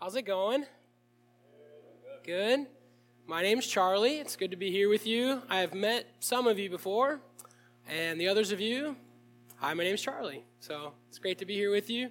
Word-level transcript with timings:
How's 0.00 0.16
it 0.16 0.22
going? 0.22 0.64
Good. 2.24 2.60
My 3.26 3.42
name's 3.42 3.66
Charlie. 3.66 4.14
It's 4.14 4.34
good 4.34 4.50
to 4.50 4.56
be 4.56 4.70
here 4.70 4.88
with 4.88 5.06
you. 5.06 5.42
I 5.50 5.58
have 5.58 5.74
met 5.74 6.06
some 6.20 6.46
of 6.46 6.58
you 6.58 6.70
before, 6.70 7.20
and 7.86 8.18
the 8.18 8.26
others 8.26 8.50
of 8.50 8.60
you, 8.60 8.96
hi, 9.56 9.74
my 9.74 9.84
name's 9.84 10.00
Charlie. 10.00 10.42
So 10.60 10.94
it's 11.10 11.18
great 11.18 11.36
to 11.40 11.44
be 11.44 11.52
here 11.52 11.70
with 11.70 11.90
you. 11.90 12.08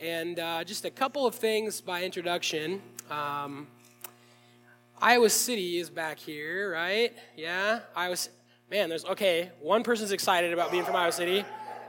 And 0.00 0.40
uh, 0.40 0.64
just 0.64 0.84
a 0.84 0.90
couple 0.90 1.24
of 1.24 1.36
things 1.36 1.80
by 1.80 2.02
introduction. 2.02 2.82
Um, 3.08 3.68
Iowa 5.00 5.30
City 5.30 5.78
is 5.78 5.90
back 5.90 6.18
here, 6.18 6.72
right? 6.72 7.16
Yeah, 7.36 7.82
Iowa. 7.94 8.16
Man, 8.68 8.88
there's 8.88 9.04
okay. 9.04 9.52
One 9.60 9.84
person's 9.84 10.10
excited 10.10 10.52
about 10.52 10.72
being 10.72 10.84
from 10.84 10.96
Iowa 10.96 11.12
City. 11.12 11.44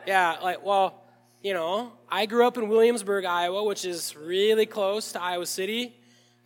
Yeah, 0.06 0.38
like 0.44 0.64
well, 0.64 1.03
you 1.44 1.54
know, 1.54 1.92
I 2.10 2.26
grew 2.26 2.48
up 2.48 2.58
in 2.58 2.70
Williamsburg, 2.70 3.26
Iowa, 3.26 3.66
which 3.66 3.84
is 3.84 4.16
really 4.16 4.66
close 4.66 5.12
to 5.12 5.22
Iowa 5.22 5.46
City. 5.46 5.94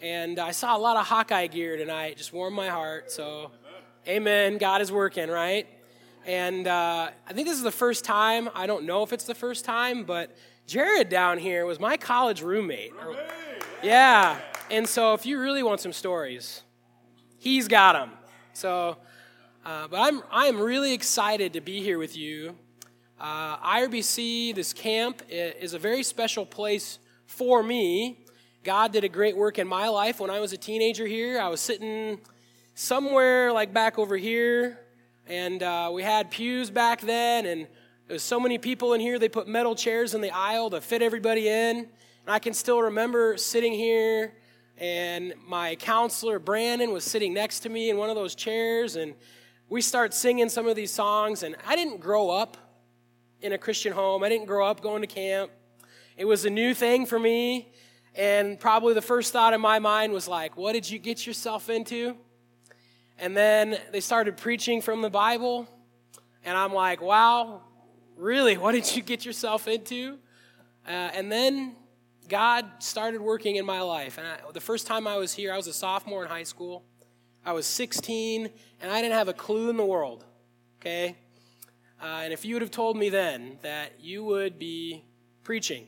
And 0.02 0.40
I 0.40 0.50
saw 0.50 0.76
a 0.76 0.80
lot 0.80 0.98
of 0.98 1.06
Hawkeye 1.06 1.46
gear 1.48 1.78
tonight, 1.78 2.18
just 2.18 2.34
warmed 2.34 2.56
my 2.56 2.68
heart. 2.68 3.12
So, 3.12 3.52
amen. 4.08 4.58
God 4.58 4.82
is 4.82 4.92
working, 4.92 5.30
right? 5.30 5.68
And 6.26 6.68
uh, 6.68 7.12
I 7.28 7.34
think 7.34 7.48
this 7.48 7.58
is 7.58 7.64
the 7.64 7.72
first 7.72 8.06
time, 8.06 8.50
I 8.56 8.66
don't 8.66 8.86
know 8.86 9.04
if 9.04 9.14
it's 9.14 9.26
the 9.26 9.36
first 9.36 9.66
time, 9.66 10.04
but 10.04 10.36
Jared 10.66 11.10
down 11.10 11.38
here 11.38 11.68
was 11.68 11.80
my 11.80 11.96
college 11.96 12.42
roommate. 12.42 12.92
Yeah. 13.84 14.40
And 14.72 14.90
so, 14.90 15.14
if 15.14 15.28
you 15.28 15.40
really 15.40 15.62
want 15.62 15.80
some 15.80 15.94
stories, 15.94 16.64
he's 17.38 17.68
got 17.68 17.94
them. 17.94 18.14
So, 18.54 18.98
uh, 19.64 19.88
but 19.90 20.00
I'm, 20.00 20.24
I'm 20.32 20.60
really 20.60 20.94
excited 20.94 21.54
to 21.54 21.62
be 21.62 21.84
here 21.84 22.00
with 22.00 22.18
you 22.18 22.56
uh, 23.20 23.58
IRBC, 23.58 24.54
this 24.54 24.74
camp, 24.74 25.24
is 25.30 25.74
a 25.74 25.80
very 25.80 26.04
special 26.04 26.46
place 26.46 27.00
for 27.26 27.64
me. 27.64 28.20
God 28.64 28.92
did 28.92 29.04
a 29.04 29.10
great 29.10 29.36
work 29.36 29.58
in 29.58 29.68
my 29.68 29.88
life 29.90 30.20
when 30.20 30.30
I 30.30 30.40
was 30.40 30.54
a 30.54 30.58
teenager 30.58 31.08
here. 31.08 31.40
I 31.40 31.48
was 31.48 31.60
sitting 31.60 32.20
somewhere 32.76 33.52
like 33.52 33.74
back 33.74 33.98
over 33.98 34.18
here, 34.18 34.80
and 35.28 35.64
uh, 35.64 35.90
we 35.92 36.04
had 36.04 36.30
pews 36.30 36.70
back 36.70 37.02
then, 37.02 37.48
and 37.48 37.62
there 38.08 38.14
was 38.14 38.24
so 38.24 38.40
many 38.40 38.60
people 38.60 38.94
in 38.94 39.02
here. 39.02 39.18
They 39.18 39.30
put 39.30 39.48
metal 39.48 39.74
chairs 39.74 40.14
in 40.14 40.22
the 40.22 40.32
aisle 40.32 40.70
to 40.70 40.80
fit 40.80 41.02
everybody 41.02 41.48
in. 41.48 41.78
And 41.78 41.88
I 42.28 42.38
can 42.38 42.54
still 42.54 42.84
remember 42.84 43.36
sitting 43.36 43.74
here, 43.74 44.34
and 44.78 45.34
my 45.48 45.76
counselor 45.76 46.38
Brandon 46.38 46.92
was 46.92 47.04
sitting 47.04 47.34
next 47.34 47.62
to 47.62 47.70
me 47.70 47.90
in 47.90 47.98
one 47.98 48.12
of 48.12 48.16
those 48.16 48.36
chairs, 48.36 48.96
and 48.96 49.16
we 49.70 49.82
start 49.82 50.14
singing 50.14 50.50
some 50.50 50.68
of 50.68 50.76
these 50.76 50.92
songs. 50.92 51.42
And 51.42 51.56
I 51.66 51.76
didn't 51.76 52.00
grow 52.00 52.30
up 52.30 52.58
in 53.42 53.54
a 53.54 53.58
Christian 53.58 53.94
home. 53.94 54.24
I 54.24 54.30
didn't 54.30 54.48
grow 54.48 54.66
up 54.66 54.82
going 54.82 55.02
to 55.02 55.08
camp. 55.08 55.52
It 56.16 56.26
was 56.26 56.46
a 56.46 56.50
new 56.50 56.74
thing 56.74 57.06
for 57.06 57.20
me. 57.20 57.72
And 58.16 58.60
probably 58.60 58.94
the 58.96 59.02
first 59.02 59.32
thought 59.32 59.54
in 59.54 59.62
my 59.62 59.80
mind 59.80 60.12
was 60.12 60.28
like, 60.28 60.58
what 60.58 60.74
did 60.74 60.90
you 60.90 60.98
get 60.98 61.28
yourself 61.28 61.70
into? 61.70 62.16
And 63.20 63.38
then 63.38 63.80
they 63.92 64.00
started 64.00 64.38
preaching 64.38 64.82
from 64.82 65.02
the 65.02 65.10
Bible. 65.10 65.68
And 66.44 66.58
I'm 66.58 66.74
like, 66.74 67.02
wow, 67.02 67.62
really? 68.16 68.58
What 68.58 68.72
did 68.72 68.96
you 68.96 69.04
get 69.04 69.26
yourself 69.26 69.68
into? 69.68 70.18
Uh, 70.88 71.12
and 71.14 71.32
then 71.32 71.76
God 72.28 72.66
started 72.80 73.22
working 73.22 73.58
in 73.58 73.66
my 73.66 73.82
life. 73.82 74.18
And 74.18 74.26
I, 74.26 74.38
the 74.52 74.62
first 74.62 74.88
time 74.88 75.08
I 75.08 75.18
was 75.18 75.34
here, 75.34 75.54
I 75.54 75.58
was 75.58 75.68
a 75.68 75.74
sophomore 75.74 76.24
in 76.24 76.30
high 76.30 76.44
school. 76.44 76.84
I 77.46 77.54
was 77.54 77.66
16, 77.66 78.50
and 78.82 78.92
I 78.92 79.02
didn't 79.02 79.14
have 79.14 79.28
a 79.28 79.34
clue 79.34 79.70
in 79.70 79.78
the 79.78 79.86
world. 79.86 80.26
Okay? 80.82 81.16
Uh, 82.02 82.22
and 82.24 82.34
if 82.34 82.46
you 82.46 82.56
would 82.56 82.62
have 82.62 82.72
told 82.72 82.96
me 82.96 83.10
then 83.10 83.58
that 83.64 84.00
you 84.00 84.24
would 84.24 84.60
be 84.60 85.04
preaching 85.44 85.88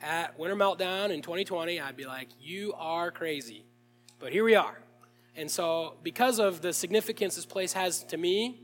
at 0.00 0.38
Winter 0.38 0.56
Meltdown 0.56 1.10
in 1.10 1.22
2020, 1.22 1.80
I'd 1.80 1.96
be 1.96 2.06
like, 2.06 2.28
you 2.40 2.72
are 2.74 3.10
crazy. 3.10 3.64
But 4.18 4.32
here 4.32 4.44
we 4.44 4.54
are. 4.54 4.78
And 5.34 5.50
so, 5.50 5.96
because 6.02 6.38
of 6.38 6.62
the 6.62 6.72
significance 6.72 7.36
this 7.36 7.44
place 7.44 7.72
has 7.74 8.02
to 8.04 8.16
me, 8.16 8.62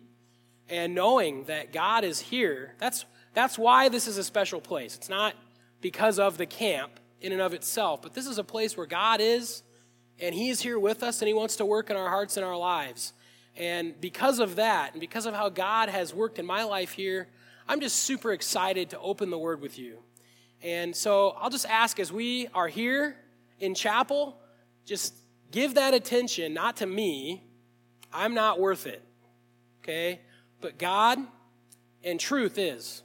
and 0.69 0.95
knowing 0.95 1.45
that 1.45 1.73
God 1.73 2.05
is 2.05 2.21
here, 2.21 2.75
that's, 2.79 3.05
that's 3.35 3.59
why 3.59 3.89
this 3.89 4.07
is 4.07 4.17
a 4.17 4.25
special 4.25 4.61
place. 4.61 4.97
It's 4.97 5.09
not 5.09 5.35
because 5.81 6.19
of 6.19 6.39
the 6.39 6.47
camp 6.47 7.01
in 7.21 7.33
and 7.33 7.43
of 7.43 7.53
itself, 7.53 8.01
but 8.01 8.15
this 8.15 8.27
is 8.27 8.39
a 8.39 8.45
place 8.45 8.77
where 8.77 8.87
God 8.87 9.21
is, 9.21 9.63
and 10.19 10.35
He 10.35 10.49
is 10.49 10.63
here 10.63 10.79
with 10.79 11.03
us, 11.03 11.21
and 11.21 11.29
He 11.29 11.35
wants 11.35 11.57
to 11.57 11.65
work 11.65 11.91
in 11.91 11.97
our 11.97 12.09
hearts 12.09 12.37
and 12.37 12.47
our 12.47 12.57
lives. 12.57 13.13
And 13.57 14.01
because 14.01 14.39
of 14.39 14.57
that, 14.57 14.93
and 14.93 15.01
because 15.01 15.27
of 15.27 15.35
how 15.35 15.49
God 15.49 15.89
has 15.89 16.15
worked 16.15 16.39
in 16.39 16.47
my 16.47 16.65
life 16.65 16.93
here, 16.93 17.29
I'm 17.69 17.81
just 17.81 18.01
super 18.01 18.33
excited 18.33 18.91
to 18.91 18.99
open 18.99 19.31
the 19.31 19.39
Word 19.39 19.61
with 19.61 19.79
you. 19.79 19.99
And 20.63 20.95
so 20.95 21.37
I'll 21.39 21.51
just 21.51 21.67
ask 21.67 21.99
as 22.01 22.13
we 22.13 22.49
are 22.55 22.69
here 22.69 23.17
in 23.59 23.75
chapel, 23.75 24.39
just 24.85 25.15
give 25.51 25.75
that 25.75 25.95
attention, 25.95 26.55
not 26.55 26.77
to 26.79 26.87
me. 26.87 27.43
I'm 28.13 28.35
not 28.35 28.61
worth 28.61 28.87
it. 28.87 29.03
Okay? 29.83 30.21
But 30.61 30.79
God 30.79 31.19
and 32.05 32.19
truth 32.19 32.59
is. 32.59 33.03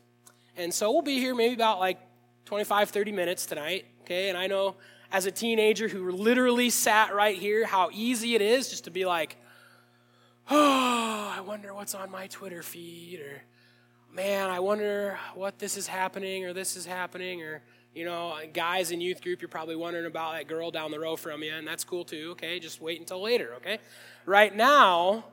And 0.56 0.74
so 0.74 0.92
we'll 0.92 1.02
be 1.02 1.16
here 1.16 1.36
maybe 1.36 1.54
about 1.54 1.80
like 1.80 2.00
25, 2.46 2.90
30 2.90 3.12
minutes 3.12 3.46
tonight. 3.46 3.86
Okay? 4.02 4.30
And 4.30 4.38
I 4.38 4.48
know 4.48 4.76
as 5.12 5.26
a 5.26 5.32
teenager 5.32 5.88
who 5.88 6.12
literally 6.12 6.70
sat 6.70 7.14
right 7.14 7.38
here, 7.38 7.66
how 7.66 7.90
easy 7.94 8.36
it 8.36 8.42
is 8.42 8.70
just 8.70 8.84
to 8.86 8.92
be 8.92 9.06
like, 9.06 9.38
oh, 10.50 11.34
I 11.38 11.42
wonder 11.42 11.74
what's 11.74 11.96
on 11.96 12.12
my 12.12 12.28
Twitter 12.28 12.64
feed, 12.64 13.20
or 13.20 13.42
man, 14.14 14.50
I 14.50 14.60
wonder 14.60 15.18
what 15.36 15.60
this 15.60 15.78
is 15.78 15.88
happening, 15.88 16.46
or 16.46 16.54
this 16.54 16.76
is 16.76 16.86
happening, 16.86 17.42
or 17.44 17.62
you 17.94 18.06
know, 18.06 18.36
guys 18.54 18.92
in 18.92 19.02
youth 19.02 19.22
group, 19.22 19.42
you're 19.42 19.50
probably 19.50 19.76
wondering 19.76 20.06
about 20.06 20.34
that 20.34 20.48
girl 20.48 20.70
down 20.70 20.92
the 20.92 21.00
row 21.00 21.16
from 21.16 21.42
you, 21.42 21.52
and 21.52 21.68
that's 21.68 21.84
cool 21.84 22.06
too, 22.06 22.30
okay? 22.32 22.60
Just 22.60 22.80
wait 22.80 23.00
until 23.00 23.22
later, 23.22 23.56
okay? 23.56 23.80
Right 24.26 24.56
now, 24.56 25.26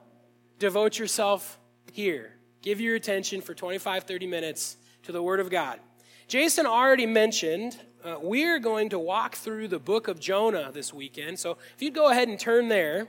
devote 0.58 0.98
yourself 0.98 1.58
here. 1.92 2.32
Give 2.62 2.80
your 2.80 2.94
attention 2.94 3.42
for 3.42 3.52
25, 3.52 4.04
30 4.04 4.26
minutes 4.26 4.78
to 5.02 5.12
the 5.12 5.22
Word 5.22 5.40
of 5.40 5.50
God. 5.50 5.78
Jason 6.26 6.64
already 6.64 7.04
mentioned 7.04 7.76
uh, 8.02 8.16
we're 8.22 8.58
going 8.58 8.88
to 8.88 8.98
walk 8.98 9.34
through 9.34 9.68
the 9.68 9.78
book 9.78 10.08
of 10.08 10.18
Jonah 10.18 10.70
this 10.72 10.92
weekend. 10.92 11.38
So 11.38 11.58
if 11.74 11.82
you'd 11.82 11.94
go 11.94 12.10
ahead 12.10 12.28
and 12.28 12.40
turn 12.40 12.68
there. 12.68 13.08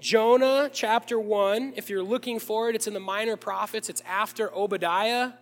Jonah 0.00 0.70
chapter 0.72 1.18
1, 1.18 1.72
if 1.74 1.90
you're 1.90 2.04
looking 2.04 2.38
for 2.38 2.70
it, 2.70 2.76
it's 2.76 2.86
in 2.86 2.94
the 2.94 3.00
Minor 3.00 3.36
Prophets. 3.36 3.88
It's 3.88 4.00
after 4.06 4.54
Obadiah. 4.54 5.32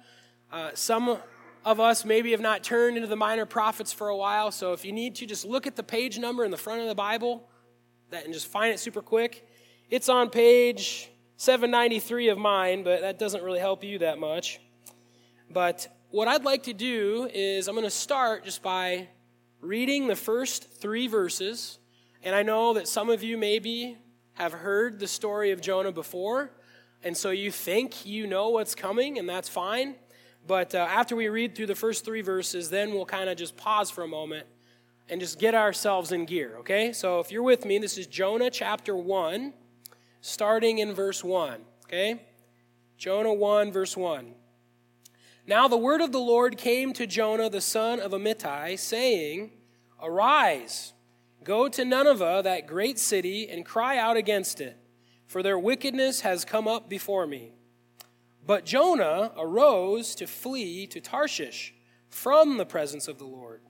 Uh, 0.50 0.70
some 0.72 1.18
of 1.62 1.78
us 1.78 2.06
maybe 2.06 2.30
have 2.30 2.40
not 2.40 2.64
turned 2.64 2.96
into 2.96 3.06
the 3.06 3.16
Minor 3.16 3.44
Prophets 3.44 3.92
for 3.92 4.08
a 4.08 4.16
while, 4.16 4.50
so 4.50 4.72
if 4.72 4.82
you 4.82 4.92
need 4.92 5.14
to, 5.16 5.26
just 5.26 5.44
look 5.44 5.66
at 5.66 5.76
the 5.76 5.82
page 5.82 6.18
number 6.18 6.42
in 6.42 6.50
the 6.50 6.56
front 6.56 6.80
of 6.80 6.88
the 6.88 6.94
Bible 6.94 7.46
that, 8.08 8.24
and 8.24 8.32
just 8.32 8.46
find 8.46 8.72
it 8.72 8.80
super 8.80 9.02
quick. 9.02 9.46
It's 9.90 10.08
on 10.08 10.30
page 10.30 11.10
793 11.36 12.28
of 12.28 12.38
mine, 12.38 12.82
but 12.82 13.02
that 13.02 13.18
doesn't 13.18 13.44
really 13.44 13.60
help 13.60 13.84
you 13.84 13.98
that 13.98 14.18
much. 14.18 14.58
But 15.50 15.86
what 16.08 16.28
I'd 16.28 16.44
like 16.44 16.62
to 16.62 16.72
do 16.72 17.28
is 17.34 17.68
I'm 17.68 17.74
going 17.74 17.84
to 17.84 17.90
start 17.90 18.46
just 18.46 18.62
by 18.62 19.08
reading 19.60 20.06
the 20.06 20.16
first 20.16 20.80
three 20.80 21.08
verses. 21.08 21.78
And 22.22 22.34
I 22.34 22.42
know 22.42 22.72
that 22.72 22.88
some 22.88 23.10
of 23.10 23.22
you 23.22 23.36
maybe 23.36 23.98
have 24.36 24.52
heard 24.52 24.98
the 24.98 25.06
story 25.06 25.50
of 25.50 25.60
Jonah 25.60 25.92
before, 25.92 26.50
and 27.02 27.16
so 27.16 27.30
you 27.30 27.50
think 27.50 28.04
you 28.04 28.26
know 28.26 28.50
what's 28.50 28.74
coming, 28.74 29.18
and 29.18 29.28
that's 29.28 29.48
fine. 29.48 29.96
But 30.46 30.74
uh, 30.74 30.78
after 30.78 31.16
we 31.16 31.28
read 31.28 31.54
through 31.54 31.66
the 31.66 31.74
first 31.74 32.04
three 32.04 32.20
verses, 32.20 32.70
then 32.70 32.92
we'll 32.92 33.06
kind 33.06 33.28
of 33.28 33.36
just 33.36 33.56
pause 33.56 33.90
for 33.90 34.04
a 34.04 34.08
moment 34.08 34.46
and 35.08 35.20
just 35.20 35.38
get 35.38 35.54
ourselves 35.54 36.12
in 36.12 36.26
gear, 36.26 36.56
okay? 36.58 36.92
So 36.92 37.20
if 37.20 37.32
you're 37.32 37.42
with 37.42 37.64
me, 37.64 37.78
this 37.78 37.96
is 37.96 38.06
Jonah 38.06 38.50
chapter 38.50 38.94
1, 38.94 39.54
starting 40.20 40.78
in 40.78 40.94
verse 40.94 41.24
1, 41.24 41.60
okay? 41.86 42.22
Jonah 42.98 43.32
1, 43.32 43.72
verse 43.72 43.96
1. 43.96 44.34
Now 45.46 45.68
the 45.68 45.76
word 45.76 46.00
of 46.00 46.12
the 46.12 46.18
Lord 46.18 46.58
came 46.58 46.92
to 46.94 47.06
Jonah 47.06 47.48
the 47.48 47.60
son 47.60 48.00
of 48.00 48.12
Amittai, 48.12 48.78
saying, 48.78 49.52
Arise 50.02 50.92
Go 51.46 51.68
to 51.68 51.84
Nineveh, 51.84 52.40
that 52.42 52.66
great 52.66 52.98
city, 52.98 53.48
and 53.48 53.64
cry 53.64 53.98
out 53.98 54.16
against 54.16 54.60
it, 54.60 54.76
for 55.28 55.44
their 55.44 55.56
wickedness 55.56 56.22
has 56.22 56.44
come 56.44 56.66
up 56.66 56.88
before 56.88 57.24
me. 57.24 57.52
But 58.44 58.64
Jonah 58.64 59.30
arose 59.38 60.16
to 60.16 60.26
flee 60.26 60.88
to 60.88 61.00
Tarshish 61.00 61.72
from 62.08 62.56
the 62.56 62.66
presence 62.66 63.06
of 63.06 63.18
the 63.18 63.26
Lord. 63.26 63.60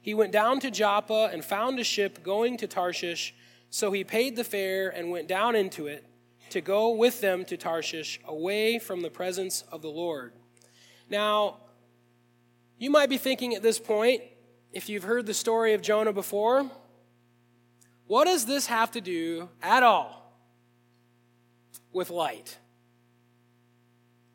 He 0.00 0.14
went 0.14 0.30
down 0.30 0.60
to 0.60 0.70
Joppa 0.70 1.30
and 1.32 1.44
found 1.44 1.80
a 1.80 1.84
ship 1.84 2.22
going 2.22 2.56
to 2.58 2.68
Tarshish, 2.68 3.34
so 3.68 3.90
he 3.90 4.04
paid 4.04 4.36
the 4.36 4.44
fare 4.44 4.88
and 4.88 5.10
went 5.10 5.26
down 5.26 5.56
into 5.56 5.88
it 5.88 6.04
to 6.50 6.60
go 6.60 6.90
with 6.90 7.20
them 7.20 7.44
to 7.46 7.56
Tarshish, 7.56 8.20
away 8.26 8.78
from 8.78 9.02
the 9.02 9.10
presence 9.10 9.64
of 9.72 9.82
the 9.82 9.90
Lord. 9.90 10.34
Now, 11.10 11.56
you 12.78 12.90
might 12.90 13.10
be 13.10 13.18
thinking 13.18 13.56
at 13.56 13.62
this 13.62 13.80
point, 13.80 14.22
if 14.72 14.88
you've 14.88 15.02
heard 15.02 15.26
the 15.26 15.34
story 15.34 15.72
of 15.72 15.82
Jonah 15.82 16.12
before, 16.12 16.70
what 18.12 18.26
does 18.26 18.44
this 18.44 18.66
have 18.66 18.90
to 18.90 19.00
do 19.00 19.48
at 19.62 19.82
all 19.82 20.36
with 21.94 22.10
light? 22.10 22.58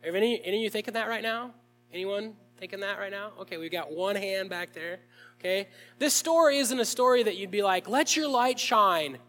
Are 0.03 0.15
any, 0.15 0.41
any 0.44 0.57
of 0.57 0.63
you 0.63 0.69
thinking 0.71 0.95
that 0.95 1.07
right 1.07 1.21
now? 1.21 1.51
Anyone 1.94 2.33
thinking 2.57 2.79
that 2.79 2.97
right 2.97 3.12
now? 3.12 3.33
Okay, 3.41 3.57
we've 3.57 3.71
got 3.71 3.91
one 3.91 4.15
hand 4.15 4.50
back 4.50 4.74
there. 4.74 5.01
Okay? 5.38 5.68
This 6.00 6.15
story 6.15 6.57
isn't 6.57 6.79
a 6.79 6.85
story 6.85 7.21
that 7.21 7.38
you'd 7.38 7.51
be 7.51 7.62
like, 7.62 7.88
let 7.88 8.15
your 8.15 8.27
light 8.27 8.59
shine, 8.59 9.19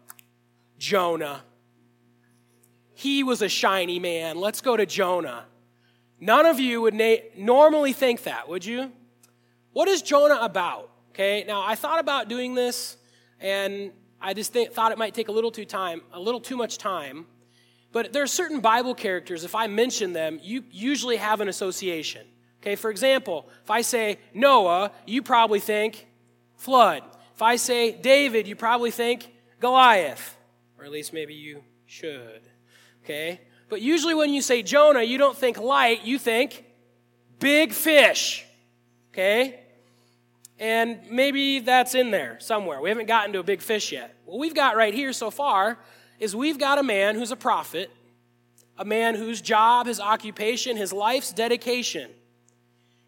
Jonah. 0.79 1.43
He 2.95 3.23
was 3.23 3.43
a 3.43 3.49
shiny 3.49 3.99
man. 3.99 4.35
Let's 4.35 4.61
go 4.61 4.75
to 4.75 4.87
Jonah. 4.87 5.45
None 6.19 6.47
of 6.47 6.59
you 6.59 6.81
would 6.81 6.95
na- 6.95 7.17
normally 7.37 7.93
think 7.93 8.23
that, 8.23 8.49
would 8.49 8.65
you? 8.65 8.91
What 9.73 9.87
is 9.87 10.01
Jonah 10.01 10.39
about? 10.41 10.89
Okay, 11.11 11.45
now 11.47 11.61
I 11.63 11.75
thought 11.75 11.99
about 11.99 12.29
doing 12.29 12.55
this, 12.55 12.97
and 13.39 13.91
I 14.21 14.33
just 14.33 14.53
think, 14.53 14.73
thought 14.73 14.91
it 14.91 14.97
might 14.97 15.13
take 15.13 15.27
a 15.27 15.31
little 15.31 15.51
too 15.51 15.65
time, 15.65 16.01
a 16.13 16.19
little 16.19 16.41
too 16.41 16.57
much 16.57 16.77
time. 16.77 17.25
But 17.91 18.13
there 18.13 18.21
are 18.21 18.27
certain 18.27 18.59
Bible 18.59 18.93
characters. 18.93 19.43
If 19.43 19.55
I 19.55 19.67
mention 19.67 20.13
them, 20.13 20.39
you 20.43 20.63
usually 20.71 21.17
have 21.17 21.41
an 21.41 21.47
association. 21.47 22.27
Okay, 22.61 22.75
for 22.75 22.91
example, 22.91 23.49
if 23.63 23.71
I 23.71 23.81
say 23.81 24.19
Noah, 24.33 24.91
you 25.07 25.23
probably 25.23 25.59
think 25.59 26.07
flood. 26.57 27.03
If 27.33 27.41
I 27.41 27.55
say 27.55 27.93
David, 27.93 28.47
you 28.47 28.55
probably 28.55 28.91
think 28.91 29.31
Goliath, 29.59 30.37
or 30.77 30.83
at 30.83 30.91
least 30.91 31.13
maybe 31.13 31.33
you 31.33 31.63
should. 31.85 32.41
Okay, 33.03 33.39
but 33.69 33.81
usually 33.81 34.13
when 34.13 34.33
you 34.33 34.41
say 34.41 34.61
Jonah, 34.61 35.03
you 35.03 35.17
don't 35.17 35.37
think 35.37 35.57
light, 35.57 36.03
you 36.03 36.19
think 36.19 36.65
big 37.39 37.71
fish. 37.71 38.45
Okay? 39.13 39.61
And 40.59 40.99
maybe 41.09 41.59
that's 41.59 41.95
in 41.95 42.11
there 42.11 42.37
somewhere. 42.41 42.81
We 42.81 42.89
haven't 42.89 43.07
gotten 43.07 43.31
to 43.33 43.39
a 43.39 43.43
big 43.43 43.61
fish 43.61 43.93
yet. 43.93 44.13
What 44.25 44.39
we've 44.39 44.53
got 44.53 44.75
right 44.75 44.93
here 44.93 45.13
so 45.13 45.31
far 45.31 45.79
is 46.19 46.35
we've 46.35 46.59
got 46.59 46.77
a 46.77 46.83
man 46.83 47.15
who's 47.15 47.31
a 47.31 47.37
prophet, 47.37 47.89
a 48.77 48.83
man 48.83 49.15
whose 49.15 49.39
job, 49.39 49.87
his 49.87 50.01
occupation, 50.01 50.75
his 50.75 50.91
life's 50.91 51.31
dedication 51.31 52.11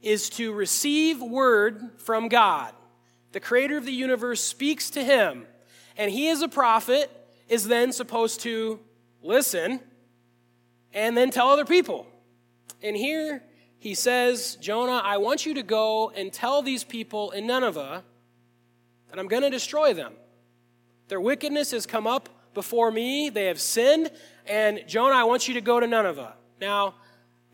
is 0.02 0.30
to 0.32 0.54
receive 0.54 1.22
word 1.22 1.92
from 1.98 2.30
God. 2.30 2.74
The 3.34 3.40
creator 3.40 3.78
of 3.78 3.86
the 3.86 3.92
universe 3.92 4.42
speaks 4.42 4.90
to 4.92 5.04
him, 5.04 5.46
and 5.98 6.10
he, 6.10 6.30
as 6.30 6.42
a 6.42 6.48
prophet, 6.48 7.12
is 7.48 7.68
then 7.68 7.92
supposed 7.92 8.42
to 8.42 8.80
listen 9.22 9.82
and 10.94 11.16
then 11.16 11.32
tell 11.32 11.50
other 11.50 11.66
people. 11.66 12.08
And 12.82 12.96
here 12.96 13.44
he 13.82 13.96
says, 13.96 14.58
Jonah, 14.62 15.02
I 15.04 15.18
want 15.18 15.44
you 15.44 15.56
to 15.56 15.64
go 15.64 16.12
and 16.12 16.32
tell 16.32 16.62
these 16.62 16.84
people 16.84 17.32
in 17.32 17.48
Nineveh 17.48 18.04
that 19.10 19.20
I'm 19.20 19.28
going 19.28 19.42
to 19.42 19.50
destroy 19.50 19.92
them. 19.96 20.14
Their 21.08 21.20
wickedness 21.20 21.72
has 21.72 21.88
come 21.88 22.06
up 22.06 22.30
before 22.54 22.92
me, 22.92 23.32
they 23.32 23.46
have 23.46 23.60
sinned, 23.60 24.12
and 24.46 24.84
Jonah, 24.88 25.16
I 25.16 25.24
want 25.24 25.48
you 25.48 25.56
to 25.56 25.62
go 25.62 25.80
to 25.80 25.88
Nineveh. 25.88 26.36
Now, 26.60 26.94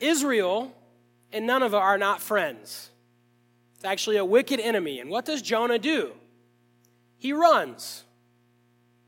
Israel 0.01 0.75
and 1.31 1.47
Nineveh 1.47 1.77
are 1.77 1.97
not 1.97 2.21
friends. 2.21 2.89
It's 3.75 3.85
actually 3.85 4.17
a 4.17 4.25
wicked 4.25 4.59
enemy. 4.59 4.99
And 4.99 5.09
what 5.09 5.23
does 5.23 5.41
Jonah 5.41 5.79
do? 5.79 6.11
He 7.17 7.31
runs 7.31 8.03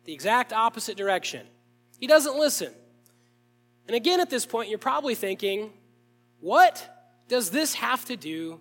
the 0.05 0.13
exact 0.13 0.53
opposite 0.53 0.95
direction. 0.95 1.45
He 1.99 2.07
doesn't 2.07 2.37
listen. 2.37 2.71
And 3.87 3.95
again, 3.97 4.21
at 4.21 4.29
this 4.29 4.45
point, 4.45 4.69
you're 4.69 4.77
probably 4.77 5.15
thinking, 5.15 5.73
what 6.39 6.95
does 7.29 7.51
this 7.51 7.75
have 7.75 8.03
to 8.05 8.17
do 8.17 8.59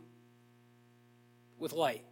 with 1.59 1.73
light? 1.73 2.05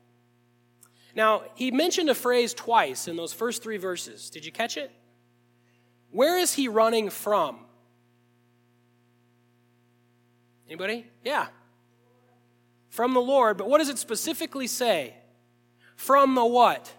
Now, 1.14 1.42
he 1.54 1.70
mentioned 1.70 2.10
a 2.10 2.14
phrase 2.14 2.52
twice 2.52 3.06
in 3.06 3.16
those 3.16 3.32
first 3.32 3.62
three 3.62 3.76
verses. 3.76 4.28
Did 4.30 4.44
you 4.44 4.50
catch 4.50 4.76
it? 4.76 4.90
Where 6.10 6.38
is 6.38 6.54
he 6.54 6.66
running 6.66 7.10
from? 7.10 7.60
Anybody? 10.66 11.06
Yeah. 11.22 11.46
From 12.88 13.14
the 13.14 13.20
Lord. 13.20 13.56
But 13.56 13.68
what 13.68 13.78
does 13.78 13.88
it 13.88 13.98
specifically 13.98 14.66
say? 14.66 15.14
From 15.94 16.34
the 16.34 16.44
what? 16.44 16.92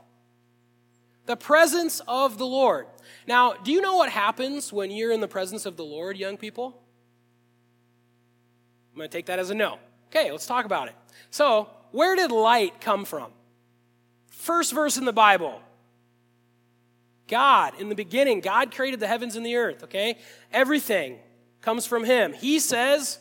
The 1.26 1.36
presence 1.36 2.02
of 2.08 2.38
the 2.38 2.46
Lord. 2.46 2.88
Now, 3.28 3.54
do 3.54 3.72
you 3.72 3.82
know 3.82 3.96
what 3.96 4.10
happens 4.10 4.72
when 4.72 4.92
you're 4.92 5.12
in 5.12 5.20
the 5.20 5.28
presence 5.28 5.66
of 5.66 5.78
the 5.78 5.84
Lord, 5.84 6.18
young 6.18 6.38
people? 6.38 6.82
I'm 8.98 9.00
going 9.02 9.12
to 9.12 9.16
take 9.16 9.28
that 9.28 9.38
as 9.38 9.52
a 9.52 9.54
no. 9.54 9.78
Okay, 10.10 10.32
let's 10.32 10.48
talk 10.48 10.66
about 10.66 10.88
it. 10.88 10.96
So, 11.30 11.70
where 11.92 12.16
did 12.16 12.32
light 12.32 12.82
come 12.82 13.06
from? 13.06 13.32
First 14.32 14.74
verse 14.74 14.98
in 14.98 15.06
the 15.06 15.14
Bible. 15.14 15.62
God, 17.28 17.80
in 17.80 17.90
the 17.90 17.96
beginning, 17.96 18.40
God 18.40 18.74
created 18.74 19.00
the 19.00 19.06
heavens 19.06 19.36
and 19.36 19.46
the 19.46 19.56
earth, 19.56 19.84
okay? 19.84 20.18
Everything 20.52 21.20
comes 21.62 21.86
from 21.86 22.06
Him. 22.06 22.34
He 22.34 22.58
says, 22.58 23.20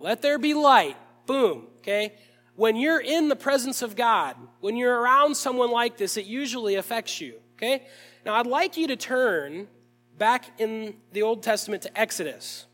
let 0.00 0.22
there 0.22 0.38
be 0.38 0.54
light. 0.54 0.96
Boom. 1.26 1.66
Okay? 1.80 2.14
When 2.54 2.76
you're 2.76 2.98
in 2.98 3.28
the 3.28 3.36
presence 3.36 3.82
of 3.82 3.96
God, 3.96 4.34
when 4.60 4.76
you're 4.76 4.98
around 4.98 5.36
someone 5.36 5.70
like 5.70 5.98
this, 5.98 6.16
it 6.16 6.24
usually 6.24 6.76
affects 6.76 7.20
you. 7.20 7.34
Okay? 7.58 7.86
Now, 8.24 8.36
I'd 8.36 8.46
like 8.46 8.78
you 8.78 8.86
to 8.86 8.96
turn 8.96 9.68
back 10.16 10.58
in 10.58 10.94
the 11.12 11.20
Old 11.20 11.42
Testament 11.42 11.82
to 11.82 12.00
Exodus. 12.00 12.64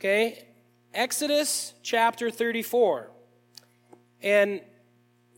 Okay? 0.00 0.48
Exodus 0.92 1.74
chapter 1.82 2.30
34. 2.30 3.10
And 4.22 4.60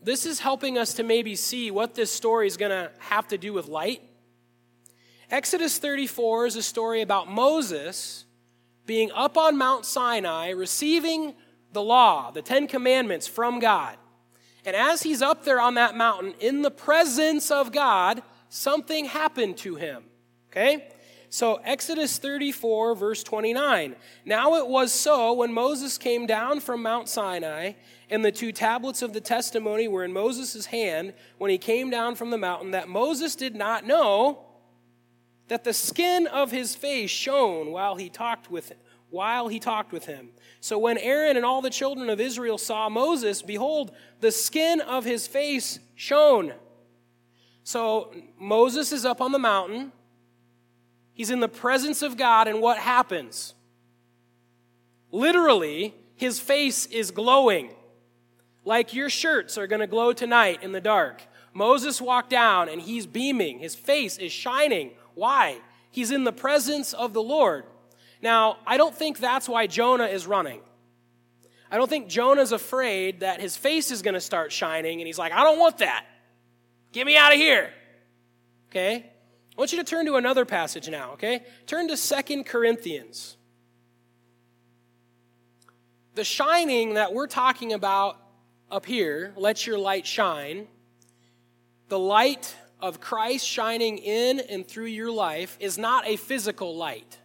this 0.01 0.25
is 0.25 0.39
helping 0.39 0.77
us 0.77 0.95
to 0.95 1.03
maybe 1.03 1.35
see 1.35 1.69
what 1.69 1.93
this 1.93 2.11
story 2.11 2.47
is 2.47 2.57
going 2.57 2.71
to 2.71 2.91
have 2.99 3.27
to 3.27 3.37
do 3.37 3.53
with 3.53 3.67
light. 3.67 4.01
Exodus 5.29 5.77
34 5.77 6.47
is 6.47 6.55
a 6.55 6.63
story 6.63 7.01
about 7.01 7.29
Moses 7.29 8.25
being 8.85 9.11
up 9.11 9.37
on 9.37 9.57
Mount 9.57 9.85
Sinai, 9.85 10.49
receiving 10.49 11.35
the 11.71 11.81
law, 11.81 12.31
the 12.31 12.41
Ten 12.41 12.67
Commandments 12.67 13.27
from 13.27 13.59
God. 13.59 13.97
And 14.65 14.75
as 14.75 15.03
he's 15.03 15.21
up 15.21 15.45
there 15.45 15.61
on 15.61 15.75
that 15.75 15.95
mountain 15.95 16.33
in 16.39 16.63
the 16.63 16.71
presence 16.71 17.51
of 17.51 17.71
God, 17.71 18.23
something 18.49 19.05
happened 19.05 19.57
to 19.57 19.75
him. 19.75 20.03
Okay? 20.49 20.87
So, 21.33 21.55
Exodus 21.63 22.19
34, 22.19 22.93
verse 22.93 23.23
29. 23.23 23.95
Now 24.23 24.53
it 24.57 24.67
was 24.67 24.91
so 24.91 25.33
when 25.33 25.51
Moses 25.51 25.97
came 25.97 26.27
down 26.27 26.59
from 26.59 26.83
Mount 26.83 27.09
Sinai, 27.09 27.71
and 28.11 28.23
the 28.23 28.31
two 28.31 28.51
tablets 28.51 29.01
of 29.01 29.13
the 29.13 29.19
testimony 29.19 29.87
were 29.87 30.03
in 30.03 30.13
Moses' 30.13 30.67
hand 30.67 31.15
when 31.39 31.49
he 31.49 31.57
came 31.57 31.89
down 31.89 32.13
from 32.13 32.29
the 32.29 32.37
mountain, 32.37 32.69
that 32.69 32.87
Moses 32.87 33.35
did 33.35 33.55
not 33.55 33.83
know 33.83 34.45
that 35.47 35.63
the 35.63 35.73
skin 35.73 36.27
of 36.27 36.51
his 36.51 36.75
face 36.75 37.09
shone 37.09 37.71
while 37.71 37.95
he 37.95 38.09
talked 38.09 38.51
with 38.51 38.69
him, 38.69 38.77
while 39.09 39.47
he 39.47 39.59
talked 39.59 39.91
with 39.91 40.05
him. 40.05 40.29
So 40.59 40.77
when 40.77 40.99
Aaron 40.99 41.35
and 41.35 41.43
all 41.47 41.63
the 41.63 41.71
children 41.71 42.11
of 42.11 42.19
Israel 42.19 42.59
saw 42.59 42.89
Moses, 42.89 43.41
behold, 43.41 43.91
the 44.19 44.31
skin 44.31 44.81
of 44.81 45.03
his 45.03 45.25
face 45.25 45.79
shone. 45.95 46.53
So 47.63 48.13
Moses 48.37 48.91
is 48.91 49.03
up 49.03 49.19
on 49.19 49.31
the 49.31 49.39
mountain. 49.39 49.93
He's 51.13 51.29
in 51.29 51.39
the 51.39 51.47
presence 51.47 52.01
of 52.01 52.17
God, 52.17 52.47
and 52.47 52.61
what 52.61 52.77
happens? 52.77 53.53
Literally, 55.11 55.93
his 56.15 56.39
face 56.39 56.85
is 56.87 57.11
glowing. 57.11 57.69
Like 58.65 58.93
your 58.93 59.09
shirts 59.09 59.57
are 59.57 59.67
going 59.67 59.81
to 59.81 59.87
glow 59.87 60.13
tonight 60.13 60.63
in 60.63 60.71
the 60.71 60.81
dark. 60.81 61.21
Moses 61.53 62.01
walked 62.01 62.29
down 62.29 62.69
and 62.69 62.81
he's 62.81 63.05
beaming. 63.05 63.59
His 63.59 63.75
face 63.75 64.17
is 64.17 64.31
shining. 64.31 64.91
Why? 65.13 65.59
He's 65.91 66.11
in 66.11 66.23
the 66.23 66.31
presence 66.31 66.93
of 66.93 67.13
the 67.13 67.21
Lord. 67.21 67.65
Now, 68.21 68.57
I 68.65 68.77
don't 68.77 68.95
think 68.95 69.19
that's 69.19 69.47
why 69.47 69.67
Jonah 69.67 70.05
is 70.05 70.25
running. 70.25 70.61
I 71.69 71.77
don't 71.77 71.89
think 71.89 72.07
Jonah's 72.07 72.51
afraid 72.51 73.19
that 73.19 73.41
his 73.41 73.57
face 73.57 73.91
is 73.91 74.01
going 74.01 74.13
to 74.13 74.21
start 74.21 74.51
shining 74.51 74.99
and 75.01 75.07
he's 75.07 75.19
like, 75.19 75.33
I 75.33 75.43
don't 75.43 75.59
want 75.59 75.79
that. 75.79 76.05
Get 76.91 77.05
me 77.05 77.17
out 77.17 77.33
of 77.33 77.37
here. 77.37 77.71
Okay? 78.69 79.11
I 79.55 79.61
want 79.61 79.71
you 79.71 79.77
to 79.77 79.83
turn 79.83 80.07
to 80.07 80.15
another 80.15 80.45
passage 80.45 80.89
now, 80.89 81.11
okay? 81.11 81.43
Turn 81.67 81.87
to 81.89 81.97
Second 81.97 82.45
Corinthians. 82.45 83.37
The 86.15 86.23
shining 86.23 86.95
that 86.95 87.13
we're 87.13 87.27
talking 87.27 87.73
about 87.73 88.17
up 88.71 88.85
here, 88.85 89.33
let 89.35 89.67
your 89.67 89.77
light 89.77 90.07
shine, 90.07 90.67
the 91.89 91.99
light 91.99 92.55
of 92.79 92.99
Christ 92.99 93.47
shining 93.47 93.99
in 93.99 94.39
and 94.39 94.67
through 94.67 94.87
your 94.87 95.11
life 95.11 95.55
is 95.59 95.77
not 95.77 96.07
a 96.07 96.15
physical 96.15 96.75
light. 96.75 97.19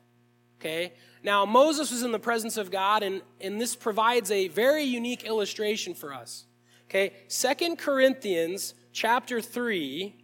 Okay? 0.61 0.93
Now, 1.23 1.47
Moses 1.47 1.91
was 1.91 2.03
in 2.03 2.13
the 2.13 2.19
presence 2.19 2.59
of 2.59 2.71
God, 2.71 3.03
and, 3.03 3.23
and 3.41 3.59
this 3.59 3.75
provides 3.75 4.31
a 4.31 4.49
very 4.49 4.85
unique 4.85 5.25
illustration 5.25 5.95
for 5.95 6.13
us. 6.13 6.45
Okay? 6.89 7.15
Second 7.29 7.79
Corinthians 7.79 8.75
chapter 8.93 9.41
3, 9.41 10.15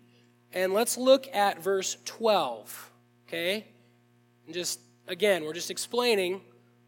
and 0.55 0.73
let's 0.73 0.97
look 0.97 1.29
at 1.35 1.63
verse 1.63 1.99
12. 2.05 2.93
Okay? 3.27 3.67
And 4.47 4.55
just, 4.55 4.81
again, 5.09 5.45
we're 5.45 5.53
just 5.53 5.71
explaining 5.71 6.41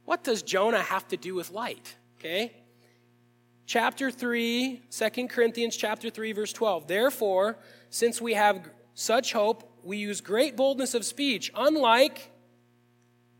what 0.04 0.22
does 0.22 0.42
Jonah 0.42 0.82
have 0.82 1.06
to 1.08 1.16
do 1.16 1.34
with 1.34 1.50
light? 1.50 1.96
Okay? 2.18 2.52
Chapter 3.66 4.12
3, 4.12 4.82
2 4.90 5.28
Corinthians 5.28 5.76
chapter 5.76 6.08
3, 6.08 6.32
verse 6.32 6.52
12. 6.52 6.86
Therefore, 6.86 7.58
since 7.90 8.22
we 8.22 8.34
have 8.34 8.70
such 8.94 9.32
hope, 9.32 9.68
we 9.82 9.96
use 9.96 10.20
great 10.20 10.56
boldness 10.56 10.94
of 10.94 11.04
speech, 11.04 11.50
unlike 11.54 12.30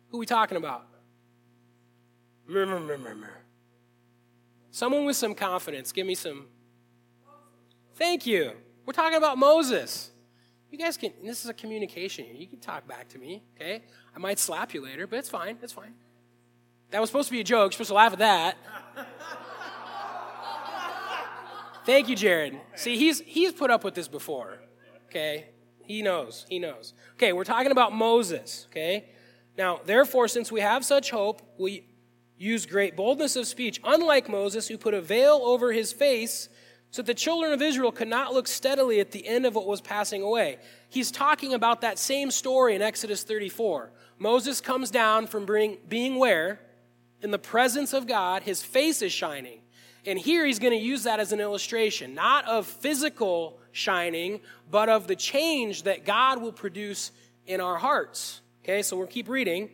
who 0.09 0.19
we 0.19 0.27
talking 0.27 0.57
about? 0.57 0.87
Someone 4.73 5.05
with 5.05 5.17
some 5.17 5.35
confidence. 5.35 5.93
Give 5.93 6.07
me 6.07 6.15
some. 6.15 6.47
Thank 7.95 8.27
you. 8.27 8.53
We're 8.85 8.93
talking 8.93 9.17
about 9.17 9.39
Moses. 9.39 10.11
You 10.77 10.85
guys 10.85 10.99
can, 10.99 11.11
this 11.25 11.43
is 11.43 11.49
a 11.49 11.55
communication 11.55 12.27
here. 12.27 12.35
You 12.35 12.47
can 12.47 12.59
talk 12.61 12.87
back 12.87 13.09
to 13.09 13.19
me, 13.19 13.43
okay? 13.57 13.83
I 14.15 14.19
might 14.19 14.39
slap 14.39 14.75
you 14.75 14.85
later, 14.85 15.07
but 15.07 15.19
it's 15.19 15.31
fine. 15.31 15.57
It's 15.63 15.73
fine. 15.73 15.95
That 16.91 17.01
was 17.01 17.09
supposed 17.09 17.29
to 17.29 17.33
be 17.33 17.41
a 17.41 17.45
joke. 17.45 17.73
You're 17.73 17.73
supposed 17.73 17.89
to 17.89 17.95
laugh 17.95 18.13
at 18.13 18.19
that. 18.19 18.59
Thank 21.87 22.11
you, 22.11 22.15
Jared. 22.15 22.61
See, 22.75 22.99
he's, 22.99 23.21
he's 23.21 23.53
put 23.53 23.71
up 23.71 23.85
with 23.85 23.95
this 23.95 24.07
before, 24.07 24.59
okay? 25.07 25.47
He 25.83 26.03
knows. 26.03 26.45
He 26.47 26.59
knows. 26.59 26.93
Okay, 27.15 27.33
we're 27.33 27.45
talking 27.45 27.73
about 27.73 27.95
Moses, 27.95 28.67
okay? 28.71 29.07
Now, 29.57 29.81
therefore, 29.83 30.29
since 30.29 30.53
we 30.53 30.61
have 30.61 30.85
such 30.85 31.11
hope, 31.11 31.41
we 31.57 31.87
use 32.37 32.67
great 32.67 32.97
boldness 32.97 33.35
of 33.37 33.47
speech, 33.47 33.81
unlike 33.83 34.29
Moses, 34.29 34.69
who 34.69 34.77
put 34.77 34.93
a 34.93 35.01
veil 35.01 35.41
over 35.43 35.73
his 35.73 35.95
face 35.95 36.51
so 36.97 37.03
the 37.03 37.13
children 37.13 37.53
of 37.53 37.61
Israel 37.61 37.93
could 37.93 38.09
not 38.09 38.33
look 38.33 38.49
steadily 38.49 39.01
at 39.01 39.11
the 39.11 39.29
end 39.29 39.45
of 39.45 39.55
what 39.55 39.67
was 39.67 39.83
passing 39.83 40.23
away. 40.23 40.57
He's 40.89 41.11
talking 41.11 41.53
about 41.53 41.83
that 41.83 41.99
same 41.99 42.31
story 42.31 42.75
in 42.75 42.81
Exodus 42.81 43.23
34. 43.23 43.91
Moses 44.19 44.63
comes 44.63 44.91
down 44.91 45.27
from 45.27 45.45
being 45.45 46.17
where? 46.17 46.59
In 47.21 47.33
the 47.33 47.39
presence 47.39 47.93
of 47.93 48.07
God, 48.07 48.45
his 48.45 48.63
face 48.63 49.03
is 49.03 49.13
shining. 49.13 49.61
And 50.07 50.19
here 50.19 50.47
he's 50.47 50.59
going 50.59 50.73
to 50.73 50.83
use 50.83 51.03
that 51.03 51.21
as 51.21 51.33
an 51.33 51.41
illustration, 51.41 52.15
not 52.15 52.47
of 52.47 52.67
physical 52.67 53.59
shining, 53.73 54.41
but 54.71 54.89
of 54.89 55.07
the 55.07 55.17
change 55.17 55.83
that 55.83 56.07
God 56.07 56.41
will 56.41 56.51
produce 56.51 57.11
in 57.45 57.61
our 57.61 57.77
hearts. 57.77 58.41
Okay, 58.65 58.81
so 58.81 58.97
we'll 58.97 59.07
keep 59.07 59.29
reading. 59.29 59.69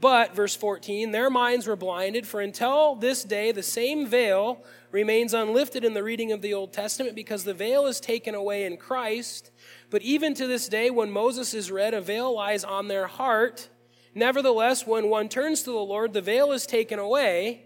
But, 0.00 0.34
verse 0.34 0.54
14, 0.54 1.10
their 1.10 1.28
minds 1.28 1.66
were 1.66 1.74
blinded, 1.74 2.26
for 2.26 2.40
until 2.40 2.94
this 2.94 3.24
day 3.24 3.50
the 3.50 3.64
same 3.64 4.06
veil 4.06 4.64
remains 4.92 5.34
unlifted 5.34 5.84
in 5.84 5.94
the 5.94 6.04
reading 6.04 6.30
of 6.30 6.40
the 6.40 6.54
Old 6.54 6.72
Testament 6.72 7.16
because 7.16 7.42
the 7.42 7.54
veil 7.54 7.84
is 7.86 7.98
taken 7.98 8.34
away 8.34 8.64
in 8.64 8.76
Christ. 8.76 9.50
But 9.90 10.02
even 10.02 10.34
to 10.34 10.46
this 10.46 10.68
day, 10.68 10.88
when 10.90 11.10
Moses 11.10 11.52
is 11.52 11.72
read, 11.72 11.94
a 11.94 12.00
veil 12.00 12.32
lies 12.32 12.62
on 12.62 12.86
their 12.86 13.08
heart. 13.08 13.68
Nevertheless, 14.14 14.86
when 14.86 15.10
one 15.10 15.28
turns 15.28 15.62
to 15.64 15.70
the 15.72 15.78
Lord, 15.78 16.12
the 16.12 16.20
veil 16.20 16.52
is 16.52 16.64
taken 16.64 17.00
away. 17.00 17.64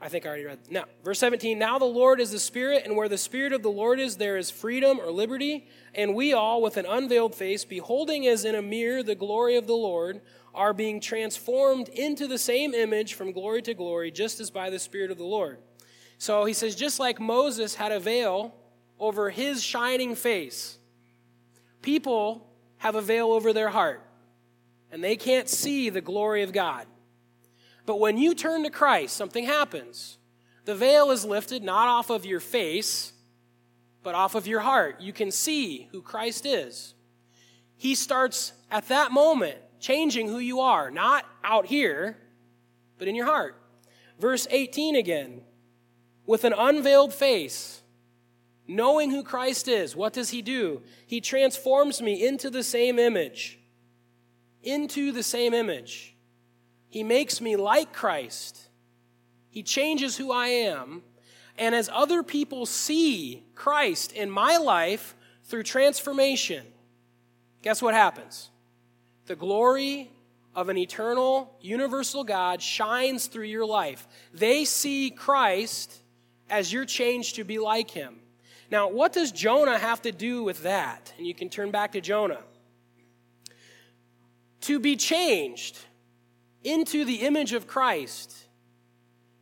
I 0.00 0.08
think 0.08 0.26
I 0.26 0.28
already 0.28 0.44
read. 0.44 0.58
Now, 0.70 0.84
verse 1.02 1.18
17. 1.18 1.58
Now 1.58 1.78
the 1.78 1.84
Lord 1.84 2.20
is 2.20 2.30
the 2.30 2.38
Spirit, 2.38 2.82
and 2.84 2.96
where 2.96 3.08
the 3.08 3.18
Spirit 3.18 3.52
of 3.52 3.62
the 3.62 3.70
Lord 3.70 3.98
is, 3.98 4.16
there 4.16 4.36
is 4.36 4.50
freedom 4.50 5.00
or 5.00 5.10
liberty. 5.10 5.66
And 5.94 6.14
we 6.14 6.32
all, 6.32 6.62
with 6.62 6.76
an 6.76 6.86
unveiled 6.86 7.34
face, 7.34 7.64
beholding 7.64 8.26
as 8.26 8.44
in 8.44 8.54
a 8.54 8.62
mirror 8.62 9.02
the 9.02 9.16
glory 9.16 9.56
of 9.56 9.66
the 9.66 9.74
Lord, 9.74 10.20
are 10.54 10.72
being 10.72 11.00
transformed 11.00 11.88
into 11.88 12.28
the 12.28 12.38
same 12.38 12.74
image 12.74 13.14
from 13.14 13.32
glory 13.32 13.60
to 13.62 13.74
glory, 13.74 14.12
just 14.12 14.38
as 14.38 14.50
by 14.50 14.70
the 14.70 14.78
Spirit 14.78 15.10
of 15.10 15.18
the 15.18 15.24
Lord. 15.24 15.58
So 16.18 16.44
he 16.44 16.52
says, 16.52 16.76
just 16.76 17.00
like 17.00 17.20
Moses 17.20 17.74
had 17.74 17.92
a 17.92 18.00
veil 18.00 18.54
over 19.00 19.30
his 19.30 19.62
shining 19.62 20.14
face, 20.14 20.78
people 21.82 22.48
have 22.78 22.94
a 22.94 23.02
veil 23.02 23.32
over 23.32 23.52
their 23.52 23.68
heart, 23.68 24.04
and 24.92 25.02
they 25.02 25.16
can't 25.16 25.48
see 25.48 25.90
the 25.90 26.00
glory 26.00 26.42
of 26.42 26.52
God. 26.52 26.86
But 27.88 28.00
when 28.00 28.18
you 28.18 28.34
turn 28.34 28.64
to 28.64 28.70
Christ, 28.70 29.16
something 29.16 29.46
happens. 29.46 30.18
The 30.66 30.74
veil 30.74 31.10
is 31.10 31.24
lifted 31.24 31.62
not 31.62 31.88
off 31.88 32.10
of 32.10 32.26
your 32.26 32.38
face, 32.38 33.14
but 34.02 34.14
off 34.14 34.34
of 34.34 34.46
your 34.46 34.60
heart. 34.60 35.00
You 35.00 35.14
can 35.14 35.30
see 35.30 35.88
who 35.90 36.02
Christ 36.02 36.44
is. 36.44 36.92
He 37.78 37.94
starts 37.94 38.52
at 38.70 38.88
that 38.88 39.10
moment 39.10 39.56
changing 39.80 40.28
who 40.28 40.38
you 40.38 40.60
are, 40.60 40.90
not 40.90 41.24
out 41.42 41.64
here, 41.64 42.18
but 42.98 43.08
in 43.08 43.14
your 43.14 43.24
heart. 43.24 43.56
Verse 44.20 44.46
18 44.50 44.94
again. 44.94 45.40
With 46.26 46.44
an 46.44 46.52
unveiled 46.52 47.14
face, 47.14 47.80
knowing 48.66 49.12
who 49.12 49.22
Christ 49.22 49.66
is, 49.66 49.96
what 49.96 50.12
does 50.12 50.28
he 50.28 50.42
do? 50.42 50.82
He 51.06 51.22
transforms 51.22 52.02
me 52.02 52.26
into 52.26 52.50
the 52.50 52.62
same 52.62 52.98
image. 52.98 53.58
Into 54.62 55.10
the 55.10 55.22
same 55.22 55.54
image. 55.54 56.16
He 56.88 57.02
makes 57.02 57.40
me 57.40 57.56
like 57.56 57.92
Christ. 57.92 58.68
He 59.50 59.62
changes 59.62 60.16
who 60.16 60.32
I 60.32 60.48
am. 60.48 61.02
And 61.56 61.74
as 61.74 61.90
other 61.92 62.22
people 62.22 62.66
see 62.66 63.44
Christ 63.54 64.12
in 64.12 64.30
my 64.30 64.56
life 64.56 65.16
through 65.44 65.64
transformation, 65.64 66.64
guess 67.62 67.82
what 67.82 67.94
happens? 67.94 68.50
The 69.26 69.36
glory 69.36 70.10
of 70.54 70.68
an 70.68 70.78
eternal, 70.78 71.56
universal 71.60 72.24
God 72.24 72.62
shines 72.62 73.26
through 73.26 73.44
your 73.44 73.66
life. 73.66 74.06
They 74.32 74.64
see 74.64 75.10
Christ 75.10 76.02
as 76.48 76.72
you're 76.72 76.84
changed 76.84 77.36
to 77.36 77.44
be 77.44 77.58
like 77.58 77.90
him. 77.90 78.20
Now, 78.70 78.88
what 78.88 79.12
does 79.12 79.32
Jonah 79.32 79.78
have 79.78 80.02
to 80.02 80.12
do 80.12 80.42
with 80.42 80.62
that? 80.62 81.12
And 81.16 81.26
you 81.26 81.34
can 81.34 81.48
turn 81.48 81.70
back 81.70 81.92
to 81.92 82.00
Jonah. 82.00 82.42
To 84.62 84.78
be 84.78 84.96
changed 84.96 85.78
into 86.64 87.04
the 87.04 87.16
image 87.16 87.52
of 87.52 87.66
Christ, 87.66 88.34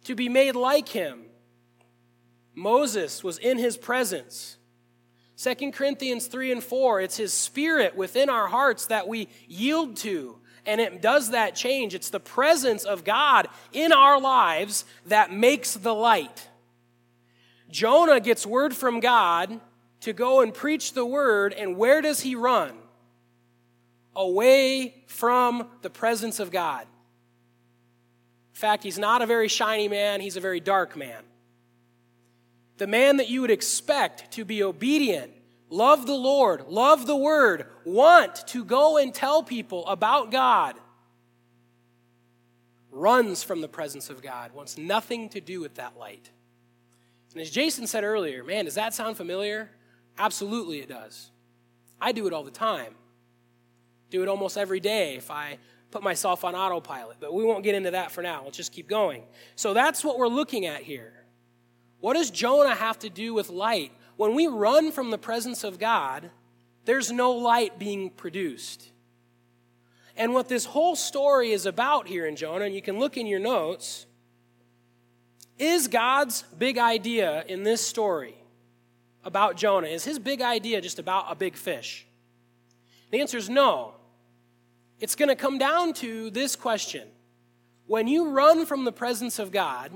to 0.05 0.15
be 0.15 0.29
made 0.29 0.55
like 0.55 0.89
him. 0.89 1.23
Moses 2.55 3.23
was 3.23 3.39
in 3.39 3.59
his 3.59 3.77
presence. 3.77 4.57
2 5.37 5.73
Corinthians 5.73 6.27
3 6.27 6.53
and 6.53 6.65
4, 6.65 7.01
it's 7.03 7.17
his 7.17 7.33
spirit 7.33 7.97
within 7.97 8.31
our 8.31 8.49
hearts 8.49 8.87
that 8.87 9.07
we 9.07 9.29
yield 9.47 9.97
to. 9.99 10.39
And 10.65 10.81
it 10.81 11.03
does 11.03 11.31
that 11.31 11.55
change. 11.55 11.95
It's 11.95 12.11
the 12.11 12.19
presence 12.19 12.85
of 12.85 13.05
God 13.05 13.49
in 13.73 13.93
our 13.93 14.21
lives 14.21 14.85
that 15.07 15.33
makes 15.33 15.75
the 15.75 15.95
light. 15.95 16.49
Jonah 17.71 18.21
gets 18.21 18.47
word 18.47 18.75
from 18.75 19.01
God 19.01 19.61
to 20.01 20.13
go 20.13 20.41
and 20.41 20.55
preach 20.55 20.93
the 20.93 21.05
word, 21.05 21.53
and 21.53 21.77
where 21.77 22.01
does 22.01 22.21
he 22.21 22.35
run? 22.35 22.73
Away 24.15 25.05
from 25.07 25.69
the 25.83 25.91
presence 25.91 26.41
of 26.41 26.51
God 26.51 26.87
fact, 28.57 28.83
he's 28.83 28.99
not 28.99 29.21
a 29.21 29.27
very 29.27 29.49
shiny 29.49 29.87
man, 29.87 30.21
he's 30.21 30.37
a 30.37 30.41
very 30.41 30.61
dark 30.61 30.97
man. 30.97 31.23
The 32.79 32.87
man 32.87 33.19
that 33.19 33.29
you 33.29 33.43
would 33.43 33.51
expect 33.51 34.33
to 34.33 34.47
be 34.47 34.63
obedient, 34.63 35.31
love 35.69 36.07
the 36.07 36.15
Lord, 36.15 36.67
love 36.67 37.07
the 37.07 37.17
Word, 37.17 37.67
want 37.85 38.47
to 38.49 38.65
go 38.65 38.97
and 38.97 39.13
tell 39.13 39.43
people 39.43 39.87
about 39.87 40.31
God, 40.31 40.75
runs 42.91 43.43
from 43.43 43.61
the 43.61 43.69
presence 43.69 44.09
of 44.09 44.23
God, 44.23 44.53
wants 44.53 44.79
nothing 44.79 45.29
to 45.31 45.41
do 45.41 45.61
with 45.61 45.75
that 45.75 45.99
light. 45.99 46.31
And 47.33 47.43
as 47.43 47.51
Jason 47.51 47.87
said 47.87 48.05
earlier, 48.05 48.43
man, 48.43 48.65
does 48.65 48.77
that 48.77 48.95
sound 48.95 49.19
familiar? 49.19 49.71
Absolutely 50.17 50.79
it 50.79 50.89
does. 50.89 51.31
I 52.01 52.13
do 52.13 52.27
it 52.27 52.33
all 52.33 52.43
the 52.45 52.51
time. 52.51 52.95
Do 54.09 54.23
it 54.23 54.29
almost 54.29 54.57
every 54.57 54.81
day 54.81 55.17
if 55.17 55.31
I 55.31 55.59
put 55.97 56.03
myself 56.03 56.45
on 56.45 56.55
autopilot. 56.55 57.17
But 57.21 57.33
we 57.33 57.43
won't 57.43 57.65
get 57.65 57.75
into 57.75 57.93
that 57.93 58.13
for 58.13 58.21
now. 58.21 58.43
Let's 58.45 58.59
just 58.59 58.71
keep 58.71 58.87
going. 58.87 59.23
So 59.55 59.73
that's 59.73 60.05
what 60.05 60.19
we're 60.19 60.29
looking 60.29 60.67
at 60.67 60.83
here. 60.83 61.15
What 62.01 62.15
does 62.15 62.31
Jonah 62.31 62.75
have 62.75 62.99
to 62.99 63.09
do 63.09 63.33
with 63.33 63.49
light? 63.49 63.93
When 64.19 64.35
we 64.35 64.47
run 64.47 64.93
from 64.93 65.11
the 65.11 65.17
presence 65.17 65.65
of 65.65 65.79
God, 65.79 66.31
there's 66.85 67.11
no 67.11 67.33
light 67.33 67.79
being 67.79 68.11
produced. 68.11 68.91
And 70.19 70.35
what 70.35 70.51
this 70.51 70.67
whole 70.67 70.97
story 70.97 71.53
is 71.53 71.65
about 71.65 72.07
here 72.07 72.27
in 72.27 72.37
Jonah, 72.37 72.67
and 72.67 72.75
you 72.75 72.83
can 72.83 72.99
look 72.99 73.17
in 73.17 73.27
your 73.27 73.41
notes, 73.41 74.05
is 75.59 75.89
God's 75.89 76.43
big 76.59 76.77
idea 76.77 77.43
in 77.49 77.63
this 77.63 77.81
story 77.81 78.35
about 79.25 79.57
Jonah? 79.57 79.89
Is 79.89 80.05
his 80.05 80.19
big 80.19 80.43
idea 80.43 80.83
just 80.83 80.99
about 80.99 81.33
a 81.33 81.35
big 81.35 81.57
fish? 81.57 82.07
The 83.11 83.21
answer 83.21 83.39
is 83.39 83.49
no. 83.49 83.95
It's 84.99 85.15
going 85.15 85.29
to 85.29 85.37
come 85.37 85.59
down 85.59 85.93
to 85.95 86.31
this 86.31 86.57
question. 86.57 87.09
When 87.87 88.09
you 88.09 88.31
run 88.31 88.67
from 88.67 88.85
the 88.85 88.93
presence 88.93 89.39
of 89.39 89.53
God, 89.53 89.93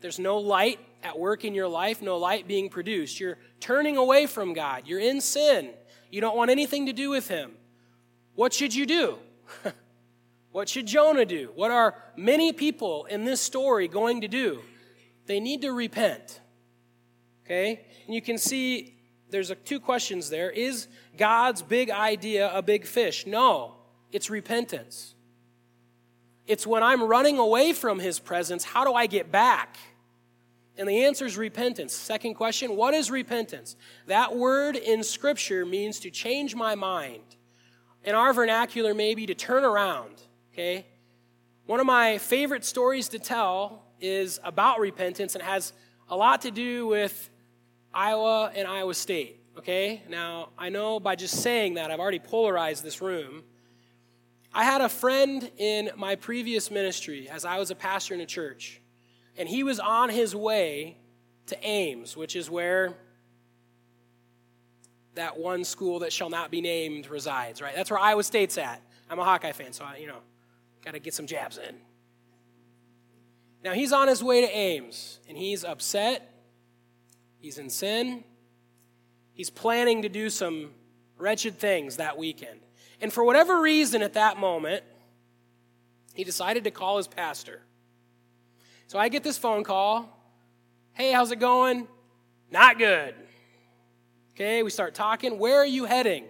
there's 0.00 0.18
no 0.18 0.38
light 0.38 0.78
at 1.02 1.18
work 1.18 1.44
in 1.44 1.54
your 1.54 1.68
life, 1.68 2.00
no 2.00 2.16
light 2.16 2.46
being 2.46 2.68
produced. 2.68 3.20
You're 3.20 3.38
turning 3.60 3.96
away 3.96 4.26
from 4.26 4.52
God. 4.52 4.82
You're 4.86 5.00
in 5.00 5.20
sin. 5.20 5.70
You 6.10 6.20
don't 6.20 6.36
want 6.36 6.50
anything 6.50 6.86
to 6.86 6.92
do 6.92 7.10
with 7.10 7.28
Him. 7.28 7.52
What 8.34 8.52
should 8.52 8.74
you 8.74 8.86
do? 8.86 9.18
what 10.52 10.68
should 10.68 10.86
Jonah 10.86 11.24
do? 11.24 11.50
What 11.54 11.70
are 11.70 11.96
many 12.16 12.52
people 12.52 13.04
in 13.06 13.24
this 13.24 13.40
story 13.40 13.88
going 13.88 14.20
to 14.20 14.28
do? 14.28 14.62
They 15.26 15.40
need 15.40 15.62
to 15.62 15.72
repent. 15.72 16.40
Okay? 17.44 17.86
And 18.06 18.14
you 18.14 18.22
can 18.22 18.38
see 18.38 18.91
there's 19.32 19.50
a, 19.50 19.54
two 19.54 19.80
questions 19.80 20.30
there. 20.30 20.50
Is 20.50 20.86
God's 21.16 21.62
big 21.62 21.90
idea 21.90 22.54
a 22.54 22.62
big 22.62 22.86
fish? 22.86 23.26
No, 23.26 23.74
it's 24.12 24.30
repentance. 24.30 25.14
It's 26.46 26.66
when 26.66 26.82
I'm 26.82 27.02
running 27.02 27.38
away 27.38 27.72
from 27.72 27.98
his 27.98 28.18
presence, 28.18 28.62
how 28.62 28.84
do 28.84 28.92
I 28.92 29.06
get 29.06 29.32
back? 29.32 29.78
And 30.76 30.88
the 30.88 31.04
answer 31.04 31.24
is 31.24 31.36
repentance. 31.36 31.92
Second 31.94 32.34
question 32.34 32.76
What 32.76 32.94
is 32.94 33.10
repentance? 33.10 33.76
That 34.06 34.36
word 34.36 34.76
in 34.76 35.02
Scripture 35.02 35.64
means 35.64 36.00
to 36.00 36.10
change 36.10 36.54
my 36.54 36.74
mind. 36.74 37.22
In 38.04 38.14
our 38.14 38.32
vernacular, 38.32 38.94
maybe 38.94 39.26
to 39.26 39.34
turn 39.34 39.64
around. 39.64 40.22
Okay? 40.52 40.86
One 41.66 41.80
of 41.80 41.86
my 41.86 42.18
favorite 42.18 42.64
stories 42.64 43.08
to 43.08 43.18
tell 43.18 43.84
is 44.00 44.40
about 44.42 44.80
repentance 44.80 45.34
and 45.34 45.42
has 45.42 45.72
a 46.08 46.16
lot 46.16 46.42
to 46.42 46.50
do 46.50 46.86
with 46.86 47.30
Iowa 47.94 48.52
and 48.54 48.66
Iowa 48.66 48.94
State. 48.94 49.40
Okay? 49.58 50.02
Now, 50.08 50.50
I 50.58 50.68
know 50.68 50.98
by 51.00 51.16
just 51.16 51.42
saying 51.42 51.74
that, 51.74 51.90
I've 51.90 52.00
already 52.00 52.18
polarized 52.18 52.82
this 52.82 53.00
room. 53.00 53.42
I 54.54 54.64
had 54.64 54.80
a 54.80 54.88
friend 54.88 55.50
in 55.56 55.90
my 55.96 56.16
previous 56.16 56.70
ministry 56.70 57.28
as 57.28 57.44
I 57.44 57.58
was 57.58 57.70
a 57.70 57.74
pastor 57.74 58.14
in 58.14 58.20
a 58.20 58.26
church, 58.26 58.80
and 59.36 59.48
he 59.48 59.62
was 59.62 59.80
on 59.80 60.10
his 60.10 60.36
way 60.36 60.98
to 61.46 61.66
Ames, 61.66 62.16
which 62.16 62.36
is 62.36 62.50
where 62.50 62.94
that 65.14 65.38
one 65.38 65.64
school 65.64 66.00
that 66.00 66.12
shall 66.12 66.30
not 66.30 66.50
be 66.50 66.60
named 66.60 67.08
resides, 67.08 67.60
right? 67.60 67.74
That's 67.74 67.90
where 67.90 68.00
Iowa 68.00 68.22
State's 68.24 68.56
at. 68.58 68.82
I'm 69.10 69.18
a 69.18 69.24
Hawkeye 69.24 69.52
fan, 69.52 69.72
so 69.72 69.84
I, 69.84 69.96
you 69.96 70.06
know, 70.06 70.20
got 70.84 70.92
to 70.92 70.98
get 70.98 71.14
some 71.14 71.26
jabs 71.26 71.58
in. 71.58 71.76
Now 73.62 73.72
he's 73.72 73.92
on 73.92 74.08
his 74.08 74.22
way 74.22 74.40
to 74.40 74.48
Ames, 74.48 75.20
and 75.28 75.36
he's 75.36 75.64
upset. 75.64 76.31
He's 77.42 77.58
in 77.58 77.68
sin. 77.70 78.22
He's 79.34 79.50
planning 79.50 80.02
to 80.02 80.08
do 80.08 80.30
some 80.30 80.70
wretched 81.18 81.58
things 81.58 81.96
that 81.96 82.16
weekend. 82.16 82.60
And 83.00 83.12
for 83.12 83.24
whatever 83.24 83.60
reason 83.60 84.00
at 84.00 84.14
that 84.14 84.38
moment, 84.38 84.84
he 86.14 86.22
decided 86.22 86.62
to 86.64 86.70
call 86.70 86.98
his 86.98 87.08
pastor. 87.08 87.60
So 88.86 88.96
I 88.96 89.08
get 89.08 89.24
this 89.24 89.38
phone 89.38 89.64
call. 89.64 90.08
Hey, 90.92 91.10
how's 91.10 91.32
it 91.32 91.40
going? 91.40 91.88
Not 92.48 92.78
good. 92.78 93.12
Okay, 94.34 94.62
we 94.62 94.70
start 94.70 94.94
talking. 94.94 95.36
Where 95.36 95.56
are 95.56 95.66
you 95.66 95.84
heading? 95.84 96.26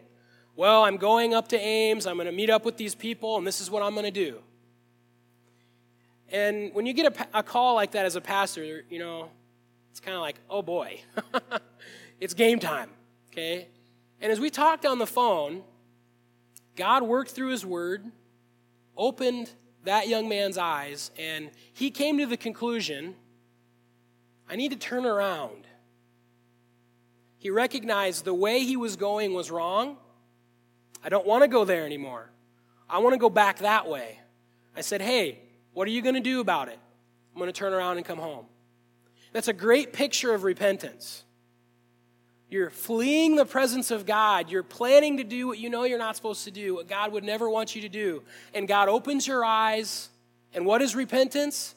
Well, 0.56 0.82
I'm 0.82 0.96
going 0.96 1.34
up 1.34 1.48
to 1.48 1.58
Ames. 1.58 2.06
I'm 2.06 2.16
going 2.16 2.26
to 2.26 2.32
meet 2.32 2.48
up 2.48 2.64
with 2.64 2.78
these 2.78 2.94
people, 2.94 3.36
and 3.36 3.46
this 3.46 3.60
is 3.60 3.70
what 3.70 3.82
I'm 3.82 3.92
going 3.92 4.06
to 4.06 4.10
do. 4.10 4.38
And 6.30 6.72
when 6.72 6.86
you 6.86 6.94
get 6.94 7.14
a, 7.34 7.40
a 7.40 7.42
call 7.42 7.74
like 7.74 7.90
that 7.90 8.06
as 8.06 8.16
a 8.16 8.20
pastor, 8.22 8.82
you 8.88 8.98
know, 8.98 9.28
it's 9.92 10.00
kind 10.00 10.16
of 10.16 10.22
like, 10.22 10.40
oh 10.48 10.62
boy, 10.62 11.02
it's 12.20 12.32
game 12.32 12.58
time. 12.58 12.88
Okay? 13.30 13.68
And 14.22 14.32
as 14.32 14.40
we 14.40 14.48
talked 14.48 14.86
on 14.86 14.98
the 14.98 15.06
phone, 15.06 15.62
God 16.76 17.02
worked 17.02 17.32
through 17.32 17.50
his 17.50 17.66
word, 17.66 18.10
opened 18.96 19.50
that 19.84 20.08
young 20.08 20.30
man's 20.30 20.56
eyes, 20.56 21.10
and 21.18 21.50
he 21.74 21.90
came 21.90 22.16
to 22.18 22.26
the 22.26 22.38
conclusion 22.38 23.16
I 24.48 24.56
need 24.56 24.70
to 24.72 24.78
turn 24.78 25.04
around. 25.04 25.66
He 27.36 27.50
recognized 27.50 28.24
the 28.24 28.34
way 28.34 28.60
he 28.60 28.76
was 28.76 28.96
going 28.96 29.34
was 29.34 29.50
wrong. 29.50 29.98
I 31.04 31.10
don't 31.10 31.26
want 31.26 31.42
to 31.42 31.48
go 31.48 31.66
there 31.66 31.84
anymore. 31.84 32.30
I 32.88 32.98
want 32.98 33.12
to 33.12 33.18
go 33.18 33.28
back 33.28 33.58
that 33.58 33.88
way. 33.88 34.20
I 34.74 34.80
said, 34.80 35.02
Hey, 35.02 35.40
what 35.74 35.86
are 35.86 35.90
you 35.90 36.00
going 36.00 36.14
to 36.14 36.20
do 36.20 36.40
about 36.40 36.68
it? 36.68 36.78
I'm 37.34 37.38
going 37.38 37.52
to 37.52 37.58
turn 37.58 37.74
around 37.74 37.98
and 37.98 38.06
come 38.06 38.18
home. 38.18 38.46
That's 39.32 39.48
a 39.48 39.52
great 39.52 39.92
picture 39.92 40.34
of 40.34 40.44
repentance. 40.44 41.24
You're 42.48 42.70
fleeing 42.70 43.36
the 43.36 43.46
presence 43.46 43.90
of 43.90 44.04
God. 44.04 44.50
You're 44.50 44.62
planning 44.62 45.16
to 45.16 45.24
do 45.24 45.46
what 45.46 45.58
you 45.58 45.70
know 45.70 45.84
you're 45.84 45.98
not 45.98 46.16
supposed 46.16 46.44
to 46.44 46.50
do, 46.50 46.74
what 46.74 46.86
God 46.86 47.10
would 47.12 47.24
never 47.24 47.48
want 47.48 47.74
you 47.74 47.80
to 47.82 47.88
do. 47.88 48.22
And 48.52 48.68
God 48.68 48.90
opens 48.90 49.26
your 49.26 49.42
eyes. 49.42 50.10
And 50.52 50.66
what 50.66 50.82
is 50.82 50.94
repentance? 50.94 51.74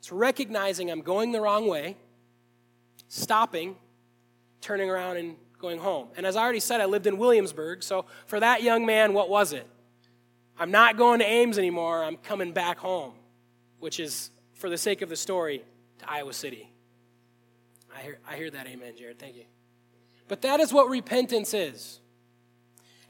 It's 0.00 0.10
recognizing 0.10 0.90
I'm 0.90 1.02
going 1.02 1.30
the 1.30 1.40
wrong 1.40 1.68
way, 1.68 1.96
stopping, 3.06 3.76
turning 4.60 4.90
around 4.90 5.18
and 5.18 5.36
going 5.60 5.78
home. 5.78 6.08
And 6.16 6.26
as 6.26 6.34
I 6.34 6.42
already 6.42 6.60
said, 6.60 6.80
I 6.80 6.86
lived 6.86 7.06
in 7.06 7.16
Williamsburg. 7.16 7.84
So 7.84 8.04
for 8.26 8.40
that 8.40 8.64
young 8.64 8.86
man, 8.86 9.12
what 9.12 9.28
was 9.28 9.52
it? 9.52 9.66
I'm 10.58 10.72
not 10.72 10.96
going 10.96 11.20
to 11.20 11.24
Ames 11.24 11.58
anymore. 11.58 12.02
I'm 12.02 12.16
coming 12.16 12.52
back 12.52 12.78
home, 12.78 13.12
which 13.78 14.00
is, 14.00 14.30
for 14.54 14.68
the 14.68 14.78
sake 14.78 15.02
of 15.02 15.08
the 15.08 15.16
story, 15.16 15.62
to 16.00 16.10
Iowa 16.10 16.32
City. 16.32 16.72
I 17.98 18.02
hear, 18.02 18.18
I 18.28 18.36
hear 18.36 18.50
that 18.50 18.68
amen, 18.68 18.92
Jared. 18.96 19.18
Thank 19.18 19.34
you. 19.34 19.44
But 20.28 20.42
that 20.42 20.60
is 20.60 20.72
what 20.72 20.88
repentance 20.88 21.52
is. 21.52 21.98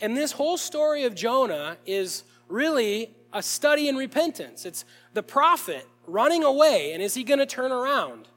And 0.01 0.17
this 0.17 0.33
whole 0.33 0.57
story 0.57 1.05
of 1.05 1.15
Jonah 1.15 1.77
is 1.85 2.23
really 2.49 3.15
a 3.33 3.43
study 3.43 3.89
in 3.89 3.97
repentance. 3.97 4.65
It's 4.65 4.87
the 5.13 5.23
prophet 5.23 5.87
running 6.07 6.43
away, 6.43 6.93
and 6.95 7.03
is 7.03 7.15
he 7.15 7.23
going 7.23 7.41
to 7.41 7.47
turn 7.47 7.71
around? 7.71 8.29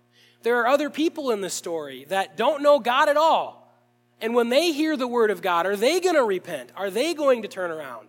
There 0.44 0.60
are 0.60 0.68
other 0.68 0.90
people 0.90 1.32
in 1.32 1.40
the 1.40 1.50
story 1.50 2.06
that 2.10 2.36
don't 2.36 2.62
know 2.62 2.80
God 2.80 3.08
at 3.08 3.16
all. 3.16 3.74
And 4.20 4.36
when 4.36 4.50
they 4.50 4.74
hear 4.74 4.98
the 4.98 5.08
word 5.08 5.32
of 5.32 5.42
God, 5.42 5.66
are 5.66 5.78
they 5.78 6.02
going 6.02 6.16
to 6.16 6.24
repent? 6.24 6.72
Are 6.76 6.90
they 6.90 7.14
going 7.14 7.44
to 7.44 7.48
turn 7.48 7.72
around? 7.72 8.08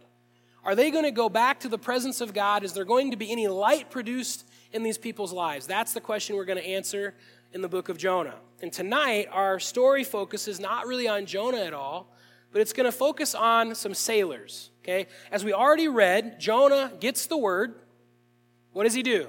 Are 0.65 0.75
they 0.75 0.91
going 0.91 1.05
to 1.05 1.13
go 1.13 1.29
back 1.29 1.61
to 1.61 1.69
the 1.69 1.79
presence 1.79 2.21
of 2.21 2.35
God? 2.35 2.65
Is 2.65 2.73
there 2.73 2.85
going 2.85 3.13
to 3.13 3.17
be 3.17 3.31
any 3.31 3.47
light 3.47 3.89
produced 3.89 4.49
in 4.73 4.83
these 4.83 4.99
people's 4.99 5.33
lives? 5.33 5.69
That's 5.69 5.93
the 5.93 6.01
question 6.01 6.35
we're 6.35 6.45
going 6.45 6.59
to 6.59 6.67
answer 6.67 7.15
in 7.53 7.61
the 7.61 7.69
book 7.69 7.89
of 7.89 7.99
Jonah. 7.99 8.37
And 8.61 8.73
tonight, 8.73 9.29
our 9.31 9.59
story 9.59 10.05
focuses 10.05 10.61
not 10.61 10.87
really 10.87 11.09
on 11.09 11.27
Jonah 11.27 11.63
at 11.63 11.75
all, 11.75 12.15
but 12.53 12.61
it's 12.61 12.73
going 12.73 12.85
to 12.85 12.93
focus 12.93 13.35
on 13.35 13.75
some 13.75 13.95
sailors. 13.95 14.71
Okay? 14.83 15.07
As 15.31 15.45
we 15.45 15.53
already 15.53 15.89
read, 15.89 16.39
Jonah 16.39 16.93
gets 17.01 17.27
the 17.27 17.37
word. 17.37 17.75
What 18.73 18.85
does 18.85 18.95
he 18.95 19.03
do? 19.03 19.29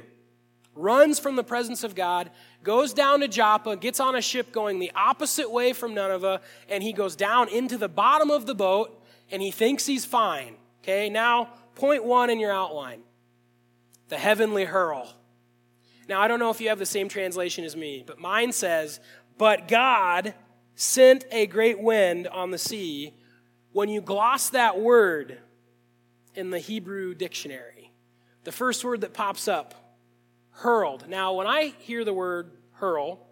Runs 0.75 1.19
from 1.19 1.35
the 1.35 1.43
presence 1.43 1.83
of 1.83 1.95
God 1.95 2.31
goes 2.63 2.93
down 2.93 3.19
to 3.19 3.27
Joppa, 3.27 3.75
gets 3.75 3.99
on 3.99 4.15
a 4.15 4.21
ship 4.21 4.51
going 4.51 4.79
the 4.79 4.91
opposite 4.95 5.51
way 5.51 5.73
from 5.73 5.93
Nineveh, 5.93 6.41
and 6.69 6.81
he 6.81 6.93
goes 6.93 7.15
down 7.15 7.49
into 7.49 7.77
the 7.77 7.89
bottom 7.89 8.31
of 8.31 8.45
the 8.45 8.55
boat 8.55 8.99
and 9.29 9.41
he 9.41 9.51
thinks 9.51 9.85
he's 9.85 10.05
fine. 10.05 10.55
Okay, 10.81 11.09
now, 11.09 11.49
point 11.75 12.03
one 12.03 12.29
in 12.29 12.39
your 12.39 12.51
outline 12.51 13.01
the 14.09 14.17
heavenly 14.17 14.65
hurl. 14.65 15.11
Now, 16.07 16.21
I 16.21 16.27
don't 16.27 16.39
know 16.39 16.49
if 16.49 16.59
you 16.59 16.69
have 16.69 16.79
the 16.79 16.85
same 16.85 17.07
translation 17.07 17.63
as 17.63 17.75
me, 17.75 18.03
but 18.05 18.19
mine 18.19 18.51
says, 18.51 18.99
But 19.37 19.67
God 19.67 20.33
sent 20.75 21.25
a 21.31 21.45
great 21.45 21.79
wind 21.79 22.27
on 22.27 22.51
the 22.51 22.57
sea. 22.57 23.13
When 23.71 23.89
you 23.89 24.01
gloss 24.01 24.49
that 24.49 24.79
word 24.79 25.39
in 26.35 26.49
the 26.49 26.59
Hebrew 26.59 27.15
dictionary, 27.15 27.91
the 28.43 28.51
first 28.51 28.83
word 28.83 29.01
that 29.01 29.13
pops 29.13 29.47
up 29.47 29.97
hurled. 30.51 31.07
Now, 31.07 31.33
when 31.33 31.47
I 31.47 31.73
hear 31.79 32.03
the 32.03 32.13
word 32.13 32.51
hurl, 32.73 33.27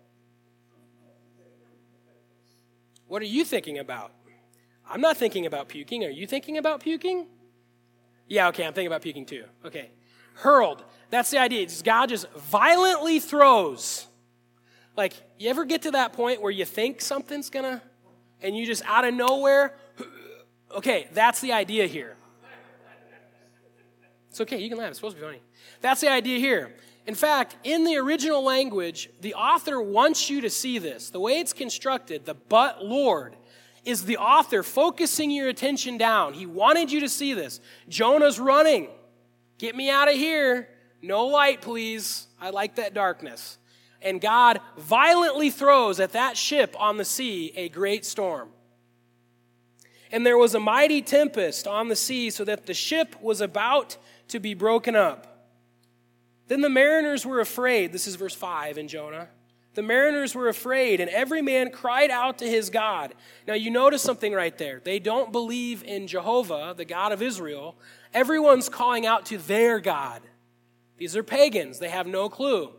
what 3.08 3.22
are 3.22 3.26
you 3.26 3.44
thinking 3.44 3.78
about? 3.78 4.14
I'm 4.90 5.02
not 5.02 5.18
thinking 5.18 5.46
about 5.46 5.68
puking. 5.68 6.04
Are 6.04 6.10
you 6.10 6.26
thinking 6.26 6.58
about 6.58 6.82
puking? 6.82 7.28
Yeah, 8.28 8.48
okay, 8.48 8.66
I'm 8.66 8.74
thinking 8.74 8.88
about 8.88 9.02
puking 9.02 9.26
too. 9.26 9.44
Okay. 9.66 9.92
Hurled. 10.36 10.84
That's 11.12 11.30
the 11.30 11.38
idea. 11.38 11.68
God 11.84 12.10
just 12.10 12.32
violently 12.32 13.20
throws. 13.20 14.08
Like, 14.96 15.14
you 15.38 15.50
ever 15.50 15.66
get 15.66 15.84
to 15.84 15.92
that 15.92 16.14
point 16.14 16.42
where 16.42 16.52
you 16.52 16.66
think 16.66 17.02
something's 17.02 17.50
gonna, 17.50 17.82
and 18.42 18.58
you 18.58 18.66
just 18.66 18.84
out 18.86 19.06
of 19.06 19.14
nowhere, 19.14 19.76
okay, 20.72 21.08
that's 21.14 21.42
the 21.42 21.52
idea 21.52 21.86
here. 21.86 22.16
It's 24.30 24.40
okay, 24.40 24.60
you 24.60 24.70
can 24.70 24.78
laugh. 24.78 24.90
It's 24.90 25.00
supposed 25.00 25.18
to 25.18 25.22
be 25.22 25.28
funny. 25.28 25.42
That's 25.82 26.00
the 26.00 26.10
idea 26.10 26.40
here. 26.40 26.74
In 27.06 27.16
fact, 27.16 27.58
in 27.66 27.84
the 27.84 27.98
original 27.98 28.42
language, 28.42 29.10
the 29.20 29.34
author 29.34 29.82
wants 29.82 30.30
you 30.30 30.40
to 30.42 30.50
see 30.50 30.78
this. 30.78 31.10
The 31.10 31.20
way 31.20 31.40
it's 31.40 31.52
constructed, 31.52 32.26
the 32.26 32.36
but 32.36 32.86
Lord, 32.86 33.36
is 33.84 34.06
the 34.06 34.16
author 34.16 34.64
focusing 34.64 35.32
your 35.32 35.50
attention 35.50 35.98
down. 35.98 36.34
He 36.34 36.46
wanted 36.46 36.90
you 36.92 37.02
to 37.02 37.10
see 37.10 37.34
this. 37.34 37.60
Jonah's 37.90 38.40
running. 38.40 38.88
Get 39.58 39.76
me 39.76 39.90
out 39.90 40.08
of 40.08 40.16
here. 40.16 40.70
No 41.02 41.26
light, 41.26 41.62
please. 41.62 42.28
I 42.40 42.50
like 42.50 42.76
that 42.76 42.94
darkness. 42.94 43.58
And 44.02 44.20
God 44.20 44.60
violently 44.78 45.50
throws 45.50 46.00
at 46.00 46.14
that 46.14 46.38
ship 46.38 46.76
on 46.80 46.98
the 46.98 47.06
sea 47.06 47.54
a 47.56 47.70
great 47.70 48.06
storm. 48.06 48.50
And 50.12 50.26
there 50.26 50.38
was 50.38 50.56
a 50.56 50.60
mighty 50.60 51.02
tempest 51.02 51.68
on 51.68 51.88
the 51.88 51.96
sea, 51.96 52.30
so 52.30 52.44
that 52.44 52.66
the 52.66 52.74
ship 52.74 53.16
was 53.22 53.40
about 53.42 53.98
to 54.28 54.40
be 54.40 54.54
broken 54.54 54.96
up. 54.96 55.48
Then 56.48 56.62
the 56.62 56.70
mariners 56.70 57.26
were 57.26 57.40
afraid. 57.40 57.94
This 57.94 58.08
is 58.08 58.16
verse 58.16 58.36
5 58.36 58.78
in 58.78 58.90
Jonah. 58.90 59.30
The 59.74 59.82
mariners 59.82 60.36
were 60.36 60.50
afraid, 60.50 61.00
and 61.00 61.10
every 61.10 61.42
man 61.42 61.72
cried 61.72 62.12
out 62.12 62.40
to 62.40 62.50
his 62.50 62.70
God. 62.70 63.14
Now, 63.48 63.54
you 63.54 63.72
notice 63.72 64.02
something 64.02 64.34
right 64.34 64.58
there. 64.58 64.82
They 64.84 65.00
don't 65.00 65.32
believe 65.32 65.82
in 65.84 66.08
Jehovah, 66.08 66.74
the 66.76 66.84
God 66.84 67.14
of 67.14 67.22
Israel. 67.22 67.78
Everyone's 68.14 68.68
calling 68.68 69.06
out 69.06 69.26
to 69.28 69.38
their 69.38 69.80
God. 69.80 70.22
These 71.02 71.16
are 71.16 71.24
pagans. 71.24 71.80
They 71.80 71.90
have 71.90 72.06
no 72.06 72.30
clue. 72.30 72.70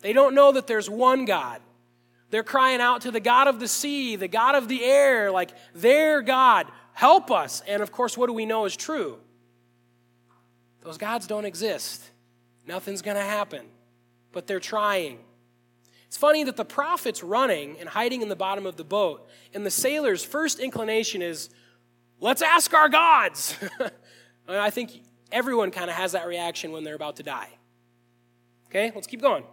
They 0.00 0.14
don't 0.14 0.34
know 0.34 0.52
that 0.52 0.66
there's 0.66 0.88
one 0.88 1.26
God. 1.26 1.60
They're 2.30 2.42
crying 2.42 2.80
out 2.80 3.02
to 3.02 3.10
the 3.10 3.20
God 3.20 3.48
of 3.48 3.60
the 3.60 3.68
sea, 3.68 4.16
the 4.16 4.28
God 4.28 4.54
of 4.54 4.66
the 4.66 4.82
air, 4.82 5.30
like 5.30 5.50
their 5.74 6.22
God. 6.22 6.68
Help 6.94 7.30
us. 7.30 7.62
And 7.68 7.82
of 7.82 7.92
course, 7.92 8.16
what 8.16 8.28
do 8.28 8.32
we 8.32 8.46
know 8.46 8.64
is 8.64 8.74
true? 8.74 9.18
Those 10.80 10.96
gods 10.96 11.26
don't 11.26 11.44
exist. 11.44 12.02
Nothing's 12.66 13.02
going 13.02 13.18
to 13.18 13.22
happen. 13.22 13.66
But 14.32 14.46
they're 14.46 14.58
trying. 14.58 15.18
It's 16.06 16.16
funny 16.16 16.44
that 16.44 16.56
the 16.56 16.64
prophet's 16.64 17.22
running 17.22 17.76
and 17.78 17.90
hiding 17.90 18.22
in 18.22 18.30
the 18.30 18.36
bottom 18.36 18.64
of 18.64 18.76
the 18.76 18.84
boat, 18.84 19.28
and 19.52 19.66
the 19.66 19.70
sailor's 19.70 20.24
first 20.24 20.60
inclination 20.60 21.20
is, 21.20 21.50
let's 22.20 22.40
ask 22.40 22.72
our 22.72 22.88
gods. 22.88 23.54
I 24.48 24.70
think 24.70 25.02
everyone 25.32 25.70
kind 25.70 25.90
of 25.90 25.96
has 25.96 26.12
that 26.12 26.26
reaction 26.26 26.72
when 26.72 26.84
they're 26.84 26.94
about 26.94 27.16
to 27.16 27.22
die. 27.22 27.48
Okay, 28.66 28.92
let's 28.94 29.06
keep 29.06 29.20
going. 29.20 29.44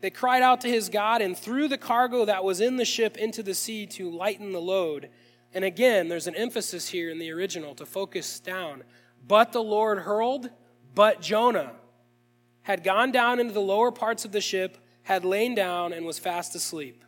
They 0.00 0.10
cried 0.10 0.42
out 0.42 0.62
to 0.62 0.68
his 0.68 0.88
God 0.88 1.20
and 1.20 1.36
threw 1.36 1.68
the 1.68 1.76
cargo 1.76 2.24
that 2.24 2.44
was 2.44 2.60
in 2.60 2.76
the 2.76 2.84
ship 2.84 3.16
into 3.16 3.42
the 3.42 3.54
sea 3.54 3.86
to 3.88 4.10
lighten 4.10 4.52
the 4.52 4.60
load. 4.60 5.10
And 5.52 5.64
again, 5.64 6.08
there's 6.08 6.26
an 6.26 6.34
emphasis 6.34 6.88
here 6.88 7.10
in 7.10 7.18
the 7.18 7.30
original 7.30 7.74
to 7.74 7.84
focus 7.84 8.40
down. 8.40 8.84
But 9.26 9.52
the 9.52 9.62
Lord 9.62 9.98
hurled, 9.98 10.48
but 10.94 11.20
Jonah 11.20 11.72
had 12.62 12.82
gone 12.82 13.12
down 13.12 13.40
into 13.40 13.52
the 13.52 13.60
lower 13.60 13.90
parts 13.90 14.24
of 14.24 14.32
the 14.32 14.40
ship, 14.40 14.78
had 15.02 15.24
lain 15.24 15.54
down, 15.54 15.92
and 15.92 16.06
was 16.06 16.18
fast 16.18 16.54
asleep. 16.54 17.04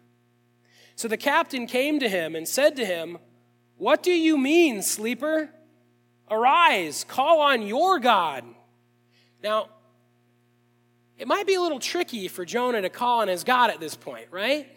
So 0.95 1.09
the 1.09 1.17
captain 1.17 1.67
came 1.67 1.99
to 2.01 2.09
him 2.09 2.37
and 2.37 2.47
said 2.47 2.77
to 2.77 2.85
him, 2.85 3.19
What 3.77 4.03
do 4.03 4.13
you 4.13 4.37
mean, 4.37 4.83
sleeper? 4.83 5.51
Arise, 6.31 7.05
call 7.05 7.41
on 7.41 7.63
your 7.63 7.99
God. 7.99 8.45
Now, 9.43 9.69
it 11.19 11.29
might 11.29 11.47
be 11.47 11.55
a 11.55 11.61
little 11.61 11.79
tricky 11.79 12.29
for 12.29 12.45
Jonah 12.45 12.83
to 12.83 12.89
call 12.89 13.21
on 13.21 13.29
his 13.29 13.45
God 13.45 13.71
at 13.71 13.81
this 13.81 13.95
point, 13.95 14.27
right? 14.31 14.69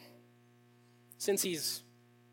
Since 1.18 1.42
he's 1.42 1.82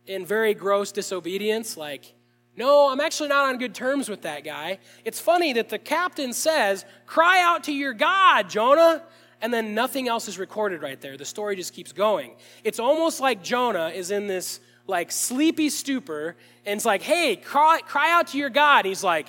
in 0.06 0.26
very 0.26 0.54
gross 0.54 0.92
disobedience, 0.92 1.76
like, 1.76 2.14
no, 2.56 2.90
I'm 2.90 3.00
actually 3.00 3.30
not 3.30 3.48
on 3.48 3.58
good 3.58 3.74
terms 3.74 4.08
with 4.08 4.22
that 4.22 4.44
guy. 4.44 4.78
It's 5.04 5.20
funny 5.20 5.54
that 5.54 5.70
the 5.70 5.78
captain 5.78 6.32
says, 6.32 6.84
Cry 7.06 7.40
out 7.40 7.64
to 7.64 7.72
your 7.72 7.94
God, 7.94 8.50
Jonah. 8.50 9.02
And 9.40 9.52
then 9.52 9.74
nothing 9.74 10.06
else 10.06 10.28
is 10.28 10.38
recorded 10.38 10.82
right 10.82 11.00
there. 11.00 11.16
The 11.16 11.24
story 11.24 11.56
just 11.56 11.72
keeps 11.72 11.92
going. 11.92 12.36
It's 12.62 12.78
almost 12.78 13.20
like 13.20 13.42
Jonah 13.42 13.88
is 13.88 14.10
in 14.10 14.28
this 14.28 14.60
like 14.86 15.12
sleepy 15.12 15.70
stupor 15.70 16.36
and 16.64 16.76
it's 16.76 16.84
like, 16.84 17.02
Hey, 17.02 17.36
cry, 17.36 17.80
cry 17.86 18.12
out 18.12 18.28
to 18.28 18.38
your 18.38 18.50
God. 18.50 18.84
He's 18.84 19.04
like, 19.04 19.26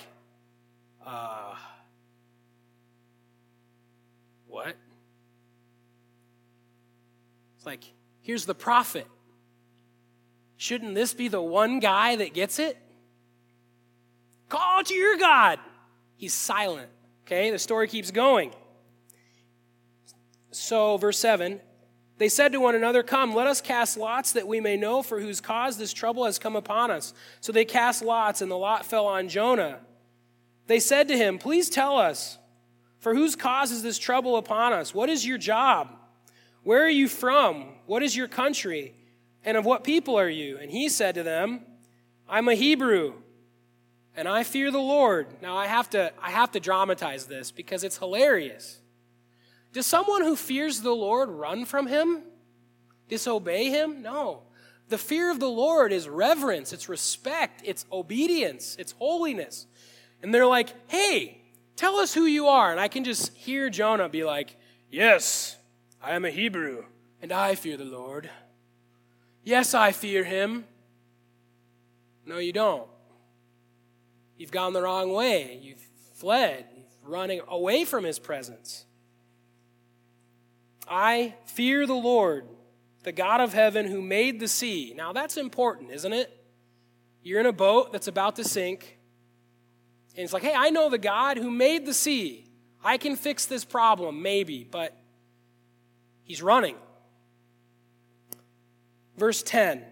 uh, 1.06 1.56
what? 4.48 4.76
It's 7.58 7.66
like, 7.66 7.84
here's 8.22 8.46
the 8.46 8.56
prophet. 8.56 9.08
Shouldn't 10.58 10.96
this 10.96 11.14
be 11.14 11.28
the 11.28 11.42
one 11.42 11.80
guy 11.80 12.16
that 12.16 12.34
gets 12.34 12.60
it? 12.60 12.78
Call 14.50 14.84
to 14.84 14.94
your 14.94 15.18
God. 15.18 15.60
He's 16.16 16.34
silent. 16.34 16.90
Okay, 17.26 17.52
the 17.52 17.60
story 17.60 17.88
keeps 17.88 18.12
going. 18.12 18.54
So, 20.52 20.98
verse 20.98 21.18
7 21.18 21.60
they 22.18 22.30
said 22.30 22.52
to 22.52 22.60
one 22.60 22.76
another, 22.76 23.04
Come, 23.04 23.34
let 23.34 23.48
us 23.48 23.62
cast 23.62 23.98
lots 23.98 24.34
that 24.34 24.48
we 24.48 24.60
may 24.60 24.78
know 24.78 25.02
for 25.02 25.20
whose 25.20 25.42
cause 25.42 25.78
this 25.78 25.94
trouble 25.94 26.26
has 26.26 26.38
come 26.38 26.56
upon 26.56 26.92
us. 26.92 27.14
So 27.42 27.52
they 27.52 27.66
cast 27.66 28.04
lots, 28.04 28.42
and 28.42 28.52
the 28.52 28.58
lot 28.58 28.86
fell 28.86 29.08
on 29.08 29.30
Jonah. 29.30 29.80
They 30.68 30.80
said 30.80 31.08
to 31.08 31.18
him, 31.18 31.40
Please 31.40 31.70
tell 31.70 31.98
us, 31.98 32.38
for 33.00 33.16
whose 33.16 33.36
cause 33.36 33.72
is 33.72 33.84
this 33.84 33.98
trouble 33.98 34.38
upon 34.38 34.74
us? 34.74 34.94
What 34.94 35.10
is 35.10 35.26
your 35.26 35.38
job? 35.38 35.90
Where 36.64 36.84
are 36.84 36.90
you 36.90 37.10
from? 37.10 37.66
What 37.86 38.04
is 38.04 38.16
your 38.16 38.28
country? 38.28 38.94
And 39.44 39.58
of 39.58 39.66
what 39.66 39.84
people 39.84 40.18
are 40.18 40.30
you? 40.30 40.58
And 40.58 40.72
he 40.72 40.88
said 40.88 41.16
to 41.16 41.24
them, 41.24 41.62
I'm 42.30 42.48
a 42.48 42.56
Hebrew, 42.56 43.16
and 44.16 44.28
I 44.28 44.44
fear 44.44 44.72
the 44.72 44.78
Lord. 44.78 45.28
Now 45.42 45.58
I 45.58 45.68
have 45.68 45.90
to, 45.90 46.14
I 46.22 46.32
have 46.32 46.52
to 46.52 46.60
dramatize 46.60 47.26
this 47.26 47.52
because 47.52 47.84
it's 47.84 47.98
hilarious. 47.98 48.80
Does 49.74 49.86
someone 49.86 50.24
who 50.24 50.36
fears 50.36 50.82
the 50.82 50.96
Lord 50.96 51.30
run 51.30 51.66
from 51.66 51.88
him? 51.88 52.24
Disobey 53.10 53.70
him? 53.70 54.02
No. 54.02 54.44
The 54.88 54.98
fear 54.98 55.30
of 55.30 55.40
the 55.40 55.50
Lord 55.50 55.92
is 55.92 56.08
reverence, 56.08 56.72
it's 56.72 56.88
respect, 56.88 57.62
it's 57.66 57.86
obedience, 57.92 58.76
it's 58.80 58.94
holiness. 58.94 59.68
And 60.22 60.34
they're 60.34 60.46
like, 60.46 60.70
hey, 60.90 61.44
Tell 61.76 61.98
us 61.98 62.14
who 62.14 62.26
you 62.26 62.48
are. 62.48 62.72
And 62.72 62.80
I 62.80 62.88
can 62.88 63.04
just 63.04 63.36
hear 63.36 63.70
Jonah 63.70 64.10
be 64.10 64.24
like, 64.24 64.56
Yes, 64.90 65.58
I 66.02 66.12
am 66.12 66.24
a 66.24 66.30
Hebrew, 66.30 66.86
and 67.22 67.32
I 67.32 67.56
fear 67.56 67.78
the 67.78 67.86
Lord. 67.86 68.30
Yes, 69.44 69.74
I 69.74 69.92
fear 69.92 70.24
him. 70.24 70.66
No, 72.26 72.38
you 72.38 72.54
don't. 72.54 72.88
You've 74.38 74.52
gone 74.52 74.74
the 74.74 74.84
wrong 74.84 75.12
way. 75.12 75.60
You've 75.62 75.86
fled. 76.16 76.66
You've 76.76 76.86
running 77.06 77.42
away 77.48 77.86
from 77.86 78.04
his 78.04 78.20
presence. 78.20 78.86
I 80.88 81.36
fear 81.46 81.86
the 81.86 81.94
Lord, 81.94 82.48
the 83.04 83.12
God 83.12 83.42
of 83.42 83.54
heaven 83.54 83.88
who 83.88 84.02
made 84.02 84.40
the 84.40 84.48
sea. 84.48 84.94
Now 84.96 85.14
that's 85.14 85.38
important, 85.38 85.92
isn't 85.92 86.14
it? 86.14 86.32
You're 87.22 87.40
in 87.40 87.46
a 87.46 87.54
boat 87.54 87.92
that's 87.92 88.08
about 88.08 88.36
to 88.36 88.44
sink. 88.44 88.98
And 90.16 90.24
it's 90.24 90.34
like, 90.34 90.44
hey, 90.44 90.54
I 90.56 90.70
know 90.70 90.90
the 90.90 90.98
God 90.98 91.38
who 91.38 91.50
made 91.50 91.86
the 91.86 91.94
sea. 91.94 92.46
I 92.84 92.98
can 92.98 93.16
fix 93.16 93.46
this 93.46 93.64
problem, 93.64 94.22
maybe, 94.22 94.68
but 94.70 94.96
he's 96.24 96.42
running. 96.42 96.76
Verse 99.18 99.42
10 99.42 99.84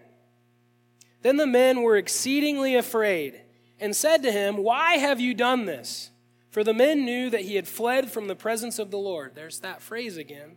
Then 1.22 1.38
the 1.38 1.46
men 1.46 1.82
were 1.82 1.96
exceedingly 1.96 2.76
afraid 2.76 3.40
and 3.80 3.96
said 3.96 4.22
to 4.22 4.32
him, 4.32 4.58
Why 4.58 4.98
have 4.98 5.20
you 5.20 5.34
done 5.34 5.64
this? 5.64 6.10
For 6.50 6.62
the 6.62 6.74
men 6.74 7.06
knew 7.06 7.30
that 7.30 7.42
he 7.42 7.56
had 7.56 7.66
fled 7.66 8.10
from 8.10 8.28
the 8.28 8.36
presence 8.36 8.78
of 8.78 8.90
the 8.90 8.98
Lord. 8.98 9.34
There's 9.34 9.60
that 9.60 9.80
phrase 9.80 10.18
again. 10.18 10.56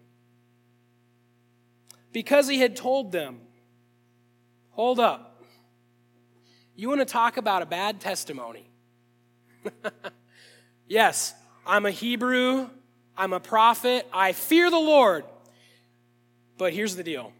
Because 2.15 2.47
he 2.47 2.60
had 2.60 2.78
told 2.78 3.12
them, 3.12 3.41
Hold 4.69 5.01
up. 5.01 5.43
You 6.73 6.88
want 6.88 7.01
to 7.01 7.06
talk 7.06 7.36
about 7.36 7.62
a 7.62 7.65
bad 7.65 7.99
testimony? 7.99 8.69
yes, 10.88 11.34
I'm 11.65 11.86
a 11.86 11.91
Hebrew, 11.91 12.69
I'm 13.17 13.34
a 13.34 13.41
prophet, 13.41 14.08
I 14.13 14.32
fear 14.32 14.69
the 14.69 14.80
Lord. 14.80 15.25
But 16.58 16.71
here's 16.71 16.95
the 16.95 17.04
deal 17.04 17.34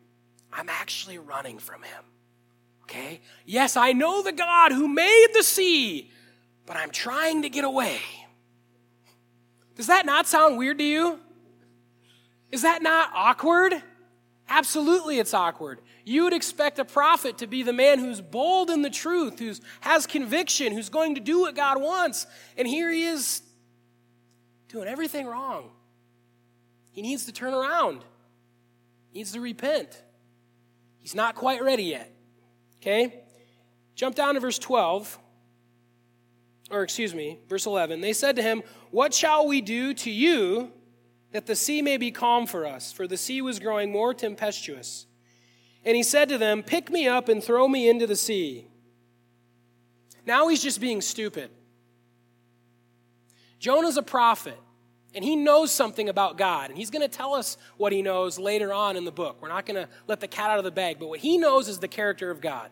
I'm 0.52 0.68
actually 0.68 1.20
running 1.20 1.58
from 1.58 1.82
him. 1.82 2.04
Okay? 2.84 3.22
Yes, 3.46 3.78
I 3.78 3.94
know 3.94 4.24
the 4.24 4.34
God 4.34 4.74
who 4.74 4.90
made 4.90 5.28
the 5.34 5.44
sea, 5.44 6.12
but 6.66 6.76
I'm 6.76 6.92
trying 6.92 7.44
to 7.44 7.50
get 7.50 7.64
away. 7.64 8.02
Does 9.78 9.88
that 9.88 10.06
not 10.06 10.28
sound 10.28 10.58
weird 10.58 10.80
to 10.80 10.84
you? 10.84 11.22
Is 12.52 12.64
that 12.64 12.84
not 12.84 13.12
awkward? 13.16 13.82
Absolutely, 14.48 15.18
it's 15.18 15.34
awkward. 15.34 15.80
You 16.04 16.24
would 16.24 16.34
expect 16.34 16.78
a 16.78 16.86
prophet 16.86 17.40
to 17.40 17.48
be 17.48 17.64
the 17.64 17.74
man 17.74 18.00
who's 18.00 18.22
bold 18.22 18.70
in 18.70 18.84
the 18.84 18.90
truth, 18.92 19.40
who 19.40 19.54
has 19.82 20.06
conviction, 20.06 20.72
who's 20.72 20.90
going 20.90 21.16
to 21.16 21.22
do 21.22 21.42
what 21.42 21.56
God 21.56 21.82
wants. 21.82 22.28
And 22.56 22.68
here 22.68 22.92
he 22.92 23.06
is 23.06 23.42
doing 24.70 24.88
everything 24.88 25.26
wrong. 25.26 25.72
He 26.92 27.02
needs 27.02 27.26
to 27.26 27.32
turn 27.32 27.54
around, 27.54 28.04
he 29.10 29.20
needs 29.20 29.32
to 29.34 29.42
repent. 29.42 30.02
He's 31.00 31.14
not 31.14 31.36
quite 31.36 31.62
ready 31.62 31.84
yet. 31.84 32.12
Okay? 32.82 33.22
Jump 33.94 34.16
down 34.16 34.34
to 34.34 34.40
verse 34.40 34.58
12. 34.58 35.20
Or, 36.72 36.82
excuse 36.82 37.14
me, 37.14 37.38
verse 37.48 37.68
11. 37.68 38.02
They 38.02 38.14
said 38.14 38.36
to 38.38 38.42
him, 38.42 38.64
What 38.90 39.14
shall 39.14 39.48
we 39.48 39.62
do 39.62 39.94
to 39.94 40.10
you 40.10 40.72
that 41.36 41.48
the 41.48 41.56
sea 41.56 41.82
may 41.82 41.98
be 41.98 42.12
calm 42.12 42.46
for 42.46 42.66
us? 42.66 42.94
For 42.94 43.08
the 43.08 43.18
sea 43.18 43.42
was 43.42 43.60
growing 43.60 43.92
more 43.92 44.14
tempestuous. 44.14 45.06
And 45.84 45.98
he 45.98 46.02
said 46.02 46.30
to 46.30 46.38
them, 46.38 46.64
Pick 46.64 46.90
me 46.90 47.10
up 47.10 47.28
and 47.28 47.44
throw 47.44 47.68
me 47.68 47.90
into 47.90 48.08
the 48.08 48.16
sea. 48.16 48.68
Now 50.26 50.48
he's 50.48 50.64
just 50.64 50.80
being 50.80 51.02
stupid. 51.02 51.50
Jonah's 53.60 53.98
a 53.98 54.02
prophet, 54.02 54.58
and 55.14 55.26
he 55.26 55.36
knows 55.36 55.74
something 55.74 56.08
about 56.08 56.38
God, 56.38 56.70
and 56.70 56.78
he's 56.78 56.90
going 56.90 57.02
to 57.02 57.14
tell 57.14 57.34
us 57.34 57.58
what 57.76 57.92
he 57.92 58.02
knows 58.02 58.40
later 58.40 58.72
on 58.72 58.96
in 58.96 59.04
the 59.04 59.12
book. 59.12 59.42
We're 59.42 59.50
not 59.50 59.66
going 59.66 59.76
to 59.76 59.90
let 60.08 60.22
the 60.22 60.30
cat 60.30 60.52
out 60.52 60.58
of 60.58 60.64
the 60.64 60.72
bag, 60.72 61.00
but 61.00 61.10
what 61.10 61.20
he 61.20 61.38
knows 61.38 61.68
is 61.68 61.80
the 61.80 61.90
character 61.90 62.32
of 62.32 62.40
God. 62.40 62.70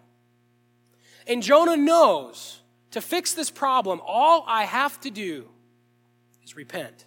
And 1.28 1.44
Jonah 1.44 1.76
knows 1.76 2.62
to 2.92 3.02
fix 3.02 3.34
this 3.34 3.52
problem, 3.52 4.00
all 4.06 4.46
I 4.48 4.64
have 4.64 5.02
to 5.02 5.12
do 5.12 5.50
is 6.46 6.56
repent. 6.56 7.06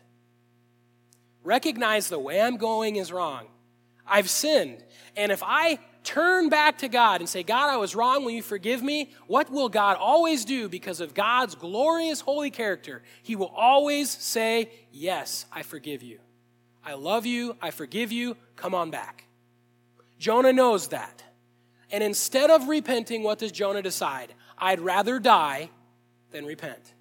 Recognize 1.46 2.08
the 2.08 2.18
way 2.18 2.40
I'm 2.40 2.56
going 2.56 2.96
is 2.96 3.12
wrong. 3.12 3.46
I've 4.04 4.28
sinned. 4.28 4.82
And 5.16 5.30
if 5.30 5.44
I 5.44 5.78
turn 6.02 6.48
back 6.48 6.78
to 6.78 6.88
God 6.88 7.20
and 7.20 7.28
say, 7.28 7.44
God, 7.44 7.70
I 7.70 7.76
was 7.76 7.94
wrong, 7.94 8.24
will 8.24 8.32
you 8.32 8.42
forgive 8.42 8.82
me? 8.82 9.12
What 9.28 9.48
will 9.48 9.68
God 9.68 9.96
always 9.96 10.44
do 10.44 10.68
because 10.68 11.00
of 11.00 11.14
God's 11.14 11.54
glorious 11.54 12.20
holy 12.20 12.50
character? 12.50 13.00
He 13.22 13.36
will 13.36 13.52
always 13.54 14.10
say, 14.10 14.72
Yes, 14.90 15.46
I 15.52 15.62
forgive 15.62 16.02
you. 16.02 16.18
I 16.84 16.94
love 16.94 17.26
you. 17.26 17.56
I 17.62 17.70
forgive 17.70 18.10
you. 18.10 18.36
Come 18.56 18.74
on 18.74 18.90
back. 18.90 19.24
Jonah 20.18 20.52
knows 20.52 20.88
that. 20.88 21.22
And 21.92 22.02
instead 22.02 22.50
of 22.50 22.66
repenting, 22.66 23.22
what 23.22 23.38
does 23.38 23.52
Jonah 23.52 23.82
decide? 23.82 24.34
I'd 24.58 24.80
rather 24.80 25.20
die 25.20 25.70
than 26.32 26.44
repent. 26.44 26.92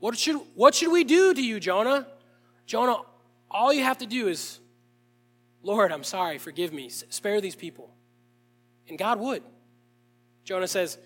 What 0.00 0.18
should, 0.18 0.40
what 0.56 0.74
should 0.74 0.90
we 0.90 1.04
do 1.04 1.32
to 1.32 1.40
you, 1.40 1.60
Jonah? 1.60 2.08
Jonah, 2.70 2.98
all 3.50 3.72
you 3.72 3.82
have 3.82 3.98
to 3.98 4.06
do 4.06 4.28
is 4.28 4.60
Lord, 5.60 5.90
I'm 5.90 6.04
sorry, 6.04 6.38
forgive 6.38 6.72
me, 6.72 6.88
spare 6.88 7.40
these 7.40 7.56
people. 7.56 7.90
And 8.88 8.96
God 8.96 9.18
would. 9.18 9.42
Jonah 10.44 10.68
says, 10.68 10.96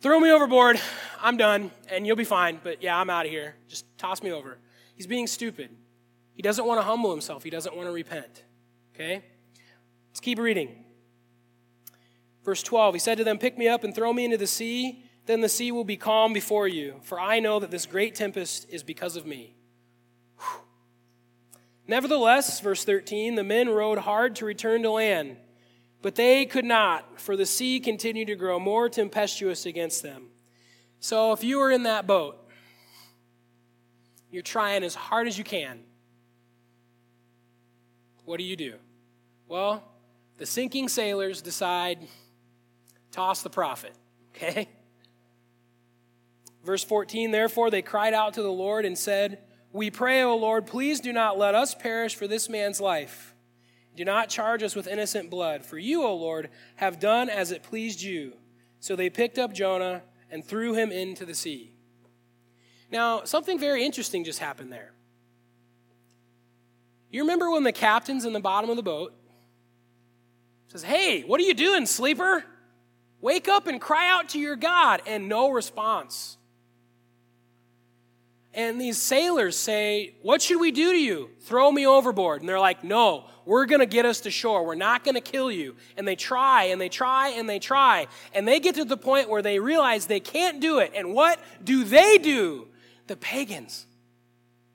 Throw 0.00 0.18
me 0.18 0.32
overboard, 0.32 0.80
I'm 1.22 1.36
done, 1.36 1.70
and 1.88 2.04
you'll 2.04 2.16
be 2.16 2.24
fine, 2.24 2.58
but 2.60 2.82
yeah, 2.82 2.98
I'm 2.98 3.08
out 3.08 3.24
of 3.24 3.30
here. 3.30 3.54
Just 3.68 3.86
toss 3.98 4.20
me 4.20 4.32
over. 4.32 4.58
He's 4.96 5.06
being 5.06 5.28
stupid. 5.28 5.70
He 6.34 6.42
doesn't 6.42 6.66
want 6.66 6.80
to 6.80 6.84
humble 6.84 7.12
himself, 7.12 7.44
he 7.44 7.50
doesn't 7.50 7.76
want 7.76 7.86
to 7.86 7.92
repent. 7.92 8.42
Okay? 8.96 9.22
Let's 10.10 10.18
keep 10.18 10.40
reading. 10.40 10.84
Verse 12.44 12.64
12 12.64 12.96
He 12.96 12.98
said 12.98 13.18
to 13.18 13.22
them, 13.22 13.38
Pick 13.38 13.56
me 13.56 13.68
up 13.68 13.84
and 13.84 13.94
throw 13.94 14.12
me 14.12 14.24
into 14.24 14.38
the 14.38 14.48
sea, 14.48 15.04
then 15.26 15.40
the 15.40 15.48
sea 15.48 15.70
will 15.70 15.84
be 15.84 15.96
calm 15.96 16.32
before 16.32 16.66
you, 16.66 16.96
for 17.04 17.20
I 17.20 17.38
know 17.38 17.60
that 17.60 17.70
this 17.70 17.86
great 17.86 18.16
tempest 18.16 18.66
is 18.70 18.82
because 18.82 19.14
of 19.14 19.24
me. 19.24 19.53
Nevertheless, 21.86 22.60
verse 22.60 22.84
13, 22.84 23.34
the 23.34 23.44
men 23.44 23.68
rowed 23.68 23.98
hard 23.98 24.36
to 24.36 24.46
return 24.46 24.82
to 24.82 24.90
land, 24.90 25.36
but 26.00 26.14
they 26.14 26.46
could 26.46 26.64
not, 26.64 27.20
for 27.20 27.36
the 27.36 27.46
sea 27.46 27.78
continued 27.78 28.28
to 28.28 28.36
grow 28.36 28.58
more 28.58 28.88
tempestuous 28.88 29.66
against 29.66 30.02
them. 30.02 30.28
So 30.98 31.32
if 31.32 31.44
you 31.44 31.58
were 31.58 31.70
in 31.70 31.82
that 31.82 32.06
boat, 32.06 32.38
you're 34.30 34.42
trying 34.42 34.82
as 34.82 34.94
hard 34.94 35.28
as 35.28 35.36
you 35.36 35.44
can. 35.44 35.80
What 38.24 38.38
do 38.38 38.44
you 38.44 38.56
do? 38.56 38.74
Well, 39.46 39.84
the 40.38 40.46
sinking 40.46 40.88
sailors 40.88 41.42
decide 41.42 41.98
toss 43.12 43.42
the 43.42 43.50
prophet, 43.50 43.92
okay? 44.34 44.68
Verse 46.64 46.82
14, 46.82 47.30
therefore 47.30 47.70
they 47.70 47.82
cried 47.82 48.14
out 48.14 48.34
to 48.34 48.42
the 48.42 48.50
Lord 48.50 48.86
and 48.86 48.96
said, 48.96 49.38
We 49.74 49.90
pray, 49.90 50.22
O 50.22 50.36
Lord, 50.36 50.68
please 50.68 51.00
do 51.00 51.12
not 51.12 51.36
let 51.36 51.56
us 51.56 51.74
perish 51.74 52.14
for 52.14 52.28
this 52.28 52.48
man's 52.48 52.80
life. 52.80 53.34
Do 53.96 54.04
not 54.04 54.28
charge 54.28 54.62
us 54.62 54.76
with 54.76 54.86
innocent 54.86 55.30
blood, 55.30 55.64
for 55.64 55.76
you, 55.76 56.04
O 56.04 56.14
Lord, 56.14 56.50
have 56.76 57.00
done 57.00 57.28
as 57.28 57.50
it 57.50 57.64
pleased 57.64 58.00
you. 58.00 58.34
So 58.78 58.94
they 58.94 59.10
picked 59.10 59.36
up 59.36 59.52
Jonah 59.52 60.02
and 60.30 60.44
threw 60.44 60.74
him 60.74 60.92
into 60.92 61.26
the 61.26 61.34
sea. 61.34 61.72
Now, 62.88 63.24
something 63.24 63.58
very 63.58 63.84
interesting 63.84 64.22
just 64.22 64.38
happened 64.38 64.72
there. 64.72 64.92
You 67.10 67.22
remember 67.22 67.50
when 67.50 67.64
the 67.64 67.72
captain's 67.72 68.24
in 68.24 68.32
the 68.32 68.38
bottom 68.38 68.70
of 68.70 68.76
the 68.76 68.82
boat 68.82 69.12
says, 70.68 70.84
Hey, 70.84 71.22
what 71.22 71.40
are 71.40 71.44
you 71.44 71.54
doing, 71.54 71.86
sleeper? 71.86 72.44
Wake 73.20 73.48
up 73.48 73.66
and 73.66 73.80
cry 73.80 74.08
out 74.08 74.28
to 74.30 74.38
your 74.38 74.54
God, 74.54 75.02
and 75.04 75.28
no 75.28 75.50
response. 75.50 76.36
And 78.54 78.80
these 78.80 78.98
sailors 78.98 79.56
say, 79.56 80.14
What 80.22 80.40
should 80.40 80.60
we 80.60 80.70
do 80.70 80.92
to 80.92 80.98
you? 80.98 81.30
Throw 81.40 81.70
me 81.72 81.86
overboard. 81.86 82.40
And 82.40 82.48
they're 82.48 82.60
like, 82.60 82.84
No, 82.84 83.24
we're 83.44 83.66
going 83.66 83.80
to 83.80 83.86
get 83.86 84.06
us 84.06 84.20
to 84.20 84.30
shore. 84.30 84.64
We're 84.64 84.76
not 84.76 85.04
going 85.04 85.16
to 85.16 85.20
kill 85.20 85.50
you. 85.50 85.74
And 85.96 86.06
they 86.06 86.14
try 86.14 86.64
and 86.64 86.80
they 86.80 86.88
try 86.88 87.30
and 87.30 87.48
they 87.48 87.58
try. 87.58 88.06
And 88.32 88.46
they 88.46 88.60
get 88.60 88.76
to 88.76 88.84
the 88.84 88.96
point 88.96 89.28
where 89.28 89.42
they 89.42 89.58
realize 89.58 90.06
they 90.06 90.20
can't 90.20 90.60
do 90.60 90.78
it. 90.78 90.92
And 90.94 91.12
what 91.12 91.40
do 91.62 91.82
they 91.82 92.16
do? 92.18 92.68
The 93.08 93.16
pagans, 93.16 93.86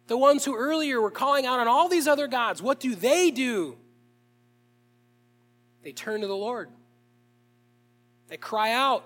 the 0.07 0.17
ones 0.17 0.43
who 0.43 0.55
earlier 0.55 0.99
were 0.99 1.09
calling 1.09 1.45
out 1.45 1.59
on 1.59 1.67
all 1.67 1.87
these 1.87 2.07
other 2.07 2.27
gods, 2.27 2.61
what 2.61 2.79
do 2.79 2.95
they 2.95 3.31
do? 3.31 3.77
They 5.83 5.93
turn 5.93 6.21
to 6.21 6.27
the 6.27 6.35
Lord. 6.35 6.69
They 8.27 8.37
cry 8.37 8.73
out, 8.73 9.03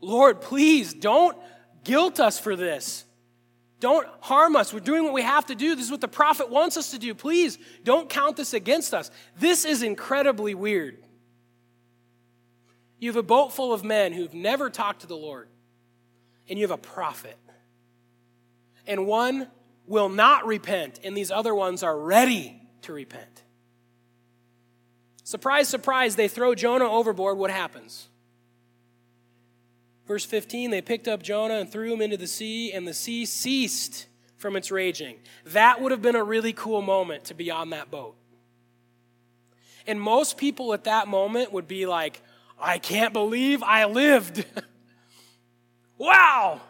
Lord, 0.00 0.40
please 0.40 0.94
don't 0.94 1.36
guilt 1.88 2.20
us 2.20 2.38
for 2.38 2.54
this. 2.54 3.06
Don't 3.80 4.06
harm 4.20 4.56
us. 4.56 4.74
We're 4.74 4.80
doing 4.80 5.04
what 5.04 5.14
we 5.14 5.22
have 5.22 5.46
to 5.46 5.54
do. 5.54 5.74
This 5.74 5.86
is 5.86 5.90
what 5.90 6.02
the 6.02 6.06
prophet 6.06 6.50
wants 6.50 6.76
us 6.76 6.90
to 6.90 6.98
do. 6.98 7.14
Please 7.14 7.58
don't 7.82 8.10
count 8.10 8.36
this 8.36 8.52
against 8.52 8.92
us. 8.92 9.10
This 9.38 9.64
is 9.64 9.82
incredibly 9.82 10.54
weird. 10.54 10.98
You 12.98 13.08
have 13.08 13.16
a 13.16 13.22
boat 13.22 13.54
full 13.54 13.72
of 13.72 13.84
men 13.84 14.12
who've 14.12 14.34
never 14.34 14.68
talked 14.68 15.00
to 15.00 15.06
the 15.06 15.16
Lord, 15.16 15.48
and 16.46 16.58
you 16.58 16.64
have 16.64 16.72
a 16.72 16.76
prophet. 16.76 17.38
And 18.86 19.06
one 19.06 19.48
will 19.86 20.10
not 20.10 20.46
repent, 20.46 21.00
and 21.02 21.16
these 21.16 21.30
other 21.30 21.54
ones 21.54 21.82
are 21.82 21.98
ready 21.98 22.60
to 22.82 22.92
repent. 22.92 23.44
Surprise, 25.24 25.68
surprise, 25.68 26.16
they 26.16 26.28
throw 26.28 26.54
Jonah 26.54 26.90
overboard. 26.90 27.38
What 27.38 27.50
happens? 27.50 28.08
Verse 30.08 30.24
15, 30.24 30.70
they 30.70 30.80
picked 30.80 31.06
up 31.06 31.22
Jonah 31.22 31.58
and 31.58 31.70
threw 31.70 31.92
him 31.92 32.00
into 32.00 32.16
the 32.16 32.26
sea, 32.26 32.72
and 32.72 32.88
the 32.88 32.94
sea 32.94 33.26
ceased 33.26 34.06
from 34.38 34.56
its 34.56 34.70
raging. 34.70 35.16
That 35.44 35.82
would 35.82 35.92
have 35.92 36.00
been 36.00 36.16
a 36.16 36.24
really 36.24 36.54
cool 36.54 36.80
moment 36.80 37.26
to 37.26 37.34
be 37.34 37.50
on 37.50 37.70
that 37.70 37.90
boat. 37.90 38.16
And 39.86 40.00
most 40.00 40.38
people 40.38 40.72
at 40.72 40.84
that 40.84 41.08
moment 41.08 41.52
would 41.52 41.68
be 41.68 41.84
like, 41.84 42.22
I 42.58 42.78
can't 42.78 43.12
believe 43.12 43.62
I 43.62 43.84
lived. 43.84 44.46
wow. 45.98 46.62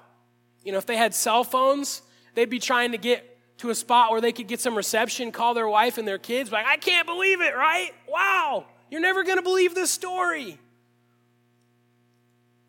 You 0.65 0.73
know, 0.73 0.79
if 0.79 0.87
they 0.87 0.97
had 0.97 1.15
cell 1.15 1.45
phones, 1.45 2.03
they'd 2.35 2.51
be 2.51 2.59
trying 2.59 2.93
to 2.93 2.99
get 2.99 3.25
to 3.59 3.71
a 3.71 3.75
spot 3.75 4.11
where 4.11 4.21
they 4.21 4.33
could 4.33 4.49
get 4.49 4.61
some 4.61 4.77
reception, 4.77 5.31
call 5.31 5.55
their 5.55 5.69
wife 5.69 5.97
and 5.97 6.07
their 6.07 6.19
kids, 6.19 6.51
like, 6.51 6.67
I 6.67 6.77
can't 6.77 7.07
believe 7.07 7.41
it, 7.41 7.55
right? 7.55 7.91
Wow. 8.09 8.67
You're 8.91 9.01
never 9.01 9.23
to 9.25 9.43
believe 9.43 9.75
this 9.75 9.91
story. 9.91 10.59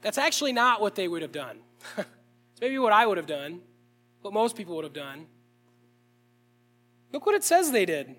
That's 0.02 0.18
actually 0.18 0.54
not 0.54 0.82
what 0.82 0.96
they 0.96 1.08
would 1.08 1.22
have 1.22 1.32
done. 1.32 1.60
it's 1.98 2.62
maybe 2.62 2.78
what 2.80 2.94
I 2.94 3.06
would 3.06 3.18
have 3.18 3.28
done, 3.28 3.62
what 4.22 4.34
most 4.34 4.56
people 4.56 4.76
would 4.76 4.86
have 4.86 4.94
done. 4.94 5.26
Look 7.12 7.26
what 7.26 7.36
it 7.36 7.44
says 7.44 7.72
they 7.72 7.86
did. 7.86 8.16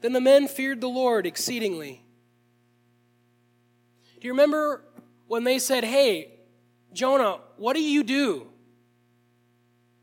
Then 0.00 0.12
the 0.12 0.20
men 0.20 0.48
feared 0.48 0.80
the 0.80 0.88
Lord 0.88 1.26
exceedingly. 1.26 2.02
Do 4.20 4.26
you 4.26 4.32
remember 4.32 4.82
when 5.26 5.44
they 5.44 5.58
said, 5.58 5.84
Hey, 5.84 6.32
Jonah, 6.92 7.38
what 7.56 7.74
do 7.74 7.82
you 7.82 8.02
do? 8.02 8.48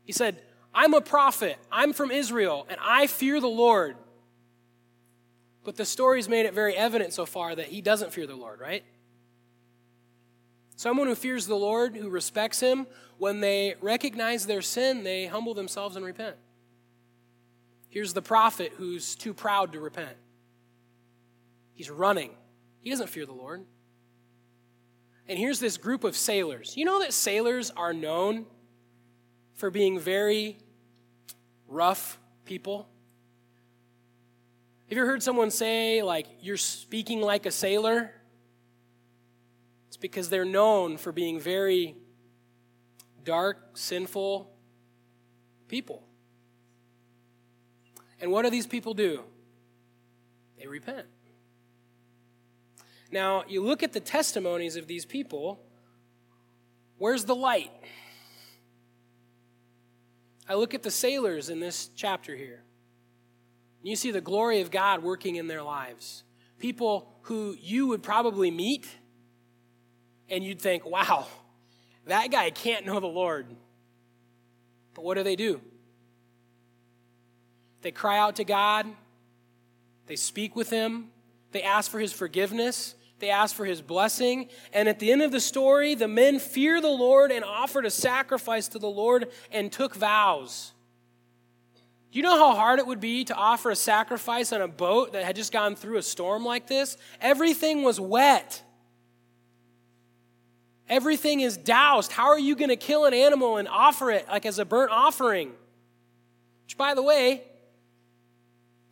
He 0.04 0.12
said, 0.12 0.40
I'm 0.74 0.94
a 0.94 1.00
prophet. 1.00 1.58
I'm 1.70 1.92
from 1.92 2.10
Israel, 2.10 2.66
and 2.68 2.78
I 2.80 3.06
fear 3.06 3.40
the 3.40 3.48
Lord. 3.48 3.96
But 5.64 5.76
the 5.76 5.84
story's 5.84 6.28
made 6.28 6.46
it 6.46 6.54
very 6.54 6.74
evident 6.74 7.12
so 7.12 7.26
far 7.26 7.54
that 7.54 7.66
he 7.66 7.80
doesn't 7.80 8.12
fear 8.12 8.26
the 8.26 8.36
Lord, 8.36 8.60
right? 8.60 8.84
Someone 10.78 11.08
who 11.08 11.16
fears 11.16 11.48
the 11.48 11.56
Lord, 11.56 11.96
who 11.96 12.08
respects 12.08 12.60
Him, 12.60 12.86
when 13.16 13.40
they 13.40 13.74
recognize 13.80 14.46
their 14.46 14.62
sin, 14.62 15.02
they 15.02 15.26
humble 15.26 15.52
themselves 15.52 15.96
and 15.96 16.04
repent. 16.04 16.36
Here's 17.88 18.12
the 18.12 18.22
prophet 18.22 18.72
who's 18.76 19.16
too 19.16 19.34
proud 19.34 19.72
to 19.72 19.80
repent. 19.80 20.16
He's 21.72 21.90
running. 21.90 22.30
He 22.80 22.90
doesn't 22.90 23.08
fear 23.08 23.26
the 23.26 23.32
Lord. 23.32 23.64
And 25.26 25.36
here's 25.36 25.58
this 25.58 25.76
group 25.76 26.04
of 26.04 26.16
sailors. 26.16 26.76
You 26.76 26.84
know 26.84 27.00
that 27.00 27.12
sailors 27.12 27.72
are 27.76 27.92
known 27.92 28.46
for 29.54 29.72
being 29.72 29.98
very 29.98 30.58
rough 31.66 32.20
people? 32.44 32.88
Have 34.88 34.96
you 34.96 35.02
ever 35.02 35.10
heard 35.10 35.24
someone 35.24 35.50
say, 35.50 36.04
like, 36.04 36.28
you're 36.40 36.56
speaking 36.56 37.20
like 37.20 37.46
a 37.46 37.50
sailor? 37.50 38.12
Because 40.00 40.28
they're 40.28 40.44
known 40.44 40.96
for 40.96 41.12
being 41.12 41.40
very 41.40 41.96
dark, 43.24 43.76
sinful 43.76 44.50
people. 45.68 46.02
And 48.20 48.30
what 48.30 48.42
do 48.42 48.50
these 48.50 48.66
people 48.66 48.94
do? 48.94 49.22
They 50.58 50.66
repent. 50.66 51.06
Now, 53.10 53.44
you 53.48 53.62
look 53.62 53.82
at 53.82 53.92
the 53.92 54.00
testimonies 54.00 54.76
of 54.76 54.86
these 54.86 55.04
people, 55.04 55.60
where's 56.98 57.24
the 57.24 57.34
light? 57.34 57.70
I 60.48 60.54
look 60.54 60.74
at 60.74 60.82
the 60.82 60.90
sailors 60.90 61.48
in 61.48 61.60
this 61.60 61.90
chapter 61.94 62.34
here. 62.34 62.62
You 63.82 63.96
see 63.96 64.10
the 64.10 64.20
glory 64.20 64.60
of 64.60 64.70
God 64.70 65.02
working 65.02 65.36
in 65.36 65.46
their 65.46 65.62
lives. 65.62 66.24
People 66.58 67.14
who 67.22 67.56
you 67.60 67.86
would 67.86 68.02
probably 68.02 68.50
meet 68.50 68.88
and 70.28 70.44
you'd 70.44 70.60
think, 70.60 70.84
wow, 70.84 71.26
that 72.06 72.30
guy 72.30 72.50
can't 72.50 72.86
know 72.86 73.00
the 73.00 73.06
Lord. 73.06 73.46
But 74.94 75.04
what 75.04 75.16
do 75.16 75.22
they 75.22 75.36
do? 75.36 75.60
They 77.82 77.92
cry 77.92 78.18
out 78.18 78.36
to 78.36 78.44
God, 78.44 78.86
they 80.06 80.16
speak 80.16 80.56
with 80.56 80.70
Him, 80.70 81.10
they 81.52 81.62
ask 81.62 81.90
for 81.90 82.00
His 82.00 82.12
forgiveness, 82.12 82.94
they 83.20 83.30
ask 83.30 83.54
for 83.54 83.64
His 83.64 83.80
blessing, 83.80 84.48
and 84.72 84.88
at 84.88 84.98
the 84.98 85.12
end 85.12 85.22
of 85.22 85.30
the 85.30 85.40
story, 85.40 85.94
the 85.94 86.08
men 86.08 86.38
fear 86.38 86.80
the 86.80 86.88
Lord 86.88 87.30
and 87.30 87.44
offered 87.44 87.86
a 87.86 87.90
sacrifice 87.90 88.68
to 88.68 88.78
the 88.78 88.88
Lord 88.88 89.28
and 89.52 89.70
took 89.70 89.94
vows. 89.94 90.72
Do 92.10 92.18
you 92.18 92.22
know 92.22 92.38
how 92.38 92.54
hard 92.54 92.78
it 92.78 92.86
would 92.86 93.00
be 93.00 93.24
to 93.24 93.34
offer 93.34 93.70
a 93.70 93.76
sacrifice 93.76 94.52
on 94.52 94.62
a 94.62 94.68
boat 94.68 95.12
that 95.12 95.24
had 95.24 95.36
just 95.36 95.52
gone 95.52 95.76
through 95.76 95.98
a 95.98 96.02
storm 96.02 96.44
like 96.44 96.66
this? 96.66 96.96
Everything 97.20 97.82
was 97.82 98.00
wet. 98.00 98.62
Everything 100.88 101.40
is 101.40 101.56
doused. 101.56 102.12
How 102.12 102.28
are 102.28 102.38
you 102.38 102.56
going 102.56 102.70
to 102.70 102.76
kill 102.76 103.04
an 103.04 103.14
animal 103.14 103.58
and 103.58 103.68
offer 103.68 104.10
it 104.10 104.26
like 104.28 104.46
as 104.46 104.58
a 104.58 104.64
burnt 104.64 104.90
offering? 104.90 105.52
Which, 106.64 106.76
by 106.76 106.94
the 106.94 107.02
way, 107.02 107.42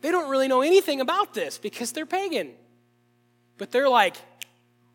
they 0.01 0.11
don't 0.11 0.29
really 0.29 0.47
know 0.47 0.61
anything 0.61 1.01
about 1.01 1.33
this 1.33 1.57
because 1.57 1.91
they're 1.91 2.05
pagan. 2.05 2.51
But 3.57 3.71
they're 3.71 3.89
like, 3.89 4.15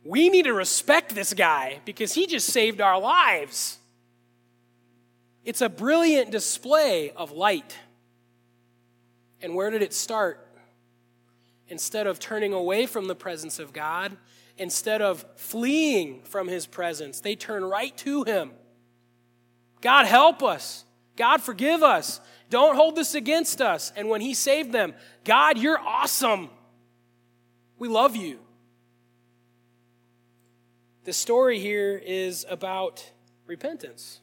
we 0.05 0.29
need 0.29 0.45
to 0.45 0.53
respect 0.53 1.15
this 1.15 1.35
guy 1.35 1.81
because 1.85 2.13
he 2.13 2.27
just 2.27 2.49
saved 2.49 2.81
our 2.81 3.01
lives. 3.01 3.79
It's 5.45 5.61
a 5.61 5.69
brilliant 5.69 6.31
display 6.31 7.11
of 7.11 7.33
light. 7.33 7.77
And 9.41 9.57
where 9.57 9.71
did 9.71 9.83
it 9.83 9.93
start? 9.93 10.47
Instead 11.69 12.07
of 12.07 12.21
turning 12.21 12.53
away 12.53 12.87
from 12.87 13.07
the 13.07 13.15
presence 13.15 13.59
of 13.59 13.73
God, 13.73 14.17
instead 14.59 15.03
of 15.03 15.25
fleeing 15.37 16.23
from 16.23 16.49
his 16.49 16.67
presence, 16.67 17.21
they 17.21 17.37
turn 17.37 17.65
right 17.65 17.97
to 17.99 18.25
him. 18.25 18.53
God, 19.81 20.07
help 20.07 20.43
us. 20.43 20.85
God, 21.17 21.43
forgive 21.43 21.83
us. 21.83 22.21
Don't 22.51 22.77
hold 22.77 22.97
this 22.97 23.15
against 23.15 23.61
us. 23.61 23.93
And 23.97 24.09
when 24.09 24.21
he 24.21 24.35
saved 24.35 24.73
them, 24.73 24.95
God, 25.25 25.59
you're 25.59 25.79
awesome. 25.79 26.51
We 27.79 27.89
love 27.89 28.15
you. 28.15 28.39
The 31.05 31.13
story 31.13 31.59
here 31.59 32.01
is 32.05 32.47
about 32.49 33.11
repentance. 33.47 34.21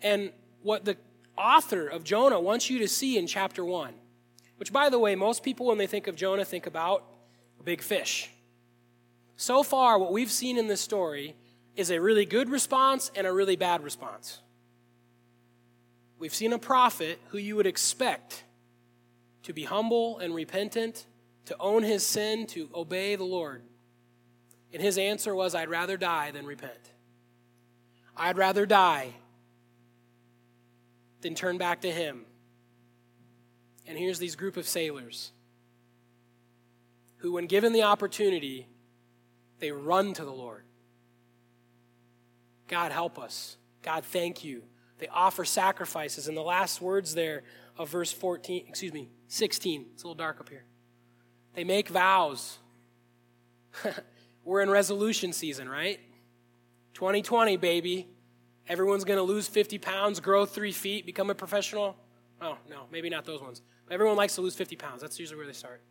And 0.00 0.32
what 0.62 0.84
the 0.84 0.96
author 1.36 1.86
of 1.86 2.04
Jonah 2.04 2.40
wants 2.40 2.70
you 2.70 2.78
to 2.78 2.88
see 2.88 3.18
in 3.18 3.26
chapter 3.26 3.64
1, 3.64 3.92
which, 4.56 4.72
by 4.72 4.88
the 4.88 4.98
way, 4.98 5.14
most 5.14 5.42
people, 5.42 5.66
when 5.66 5.78
they 5.78 5.86
think 5.86 6.06
of 6.06 6.16
Jonah, 6.16 6.44
think 6.44 6.66
about 6.66 7.04
big 7.64 7.82
fish. 7.82 8.30
So 9.36 9.62
far, 9.62 9.98
what 9.98 10.12
we've 10.12 10.30
seen 10.30 10.58
in 10.58 10.66
this 10.66 10.80
story 10.80 11.36
is 11.76 11.90
a 11.90 12.00
really 12.00 12.24
good 12.24 12.48
response 12.48 13.10
and 13.14 13.26
a 13.26 13.32
really 13.32 13.56
bad 13.56 13.84
response. 13.84 14.40
We've 16.18 16.34
seen 16.34 16.52
a 16.52 16.58
prophet 16.58 17.20
who 17.28 17.38
you 17.38 17.54
would 17.54 17.66
expect 17.66 18.42
to 19.44 19.52
be 19.52 19.64
humble 19.64 20.18
and 20.18 20.34
repentant, 20.34 21.06
to 21.46 21.56
own 21.58 21.82
his 21.82 22.04
sin, 22.04 22.46
to 22.48 22.68
obey 22.74 23.14
the 23.14 23.24
Lord. 23.24 23.62
And 24.72 24.82
his 24.82 24.98
answer 24.98 25.34
was, 25.34 25.54
I'd 25.54 25.70
rather 25.70 25.96
die 25.96 26.32
than 26.32 26.44
repent. 26.44 26.92
I'd 28.16 28.36
rather 28.36 28.66
die 28.66 29.14
than 31.20 31.34
turn 31.34 31.56
back 31.58 31.82
to 31.82 31.90
him. 31.90 32.26
And 33.86 33.96
here's 33.96 34.18
these 34.18 34.36
group 34.36 34.56
of 34.56 34.68
sailors 34.68 35.32
who, 37.18 37.32
when 37.32 37.46
given 37.46 37.72
the 37.72 37.82
opportunity, 37.82 38.66
they 39.58 39.72
run 39.72 40.14
to 40.14 40.24
the 40.24 40.32
Lord. 40.32 40.62
God, 42.68 42.92
help 42.92 43.18
us. 43.18 43.56
God, 43.82 44.04
thank 44.04 44.44
you. 44.44 44.62
They 44.98 45.08
offer 45.08 45.44
sacrifices. 45.44 46.28
And 46.28 46.36
the 46.36 46.42
last 46.42 46.80
words 46.80 47.14
there 47.14 47.42
of 47.76 47.88
verse 47.88 48.12
14, 48.12 48.64
excuse 48.68 48.92
me, 48.92 49.08
16, 49.28 49.86
it's 49.94 50.02
a 50.02 50.06
little 50.06 50.14
dark 50.14 50.40
up 50.40 50.48
here. 50.48 50.64
They 51.54 51.64
make 51.64 51.88
vows. 51.88 52.58
We're 54.44 54.60
in 54.60 54.70
resolution 54.70 55.32
season, 55.32 55.68
right? 55.68 56.00
2020, 56.94 57.56
baby. 57.56 58.08
Everyone's 58.68 59.04
going 59.04 59.18
to 59.18 59.22
lose 59.22 59.48
50 59.48 59.78
pounds, 59.78 60.20
grow 60.20 60.44
three 60.44 60.72
feet, 60.72 61.06
become 61.06 61.30
a 61.30 61.34
professional. 61.34 61.96
Oh, 62.40 62.58
no, 62.68 62.82
maybe 62.92 63.08
not 63.08 63.24
those 63.24 63.40
ones. 63.40 63.62
Everyone 63.90 64.16
likes 64.16 64.34
to 64.34 64.42
lose 64.42 64.54
50 64.54 64.76
pounds. 64.76 65.00
That's 65.00 65.18
usually 65.18 65.38
where 65.38 65.46
they 65.46 65.52
start. 65.52 65.82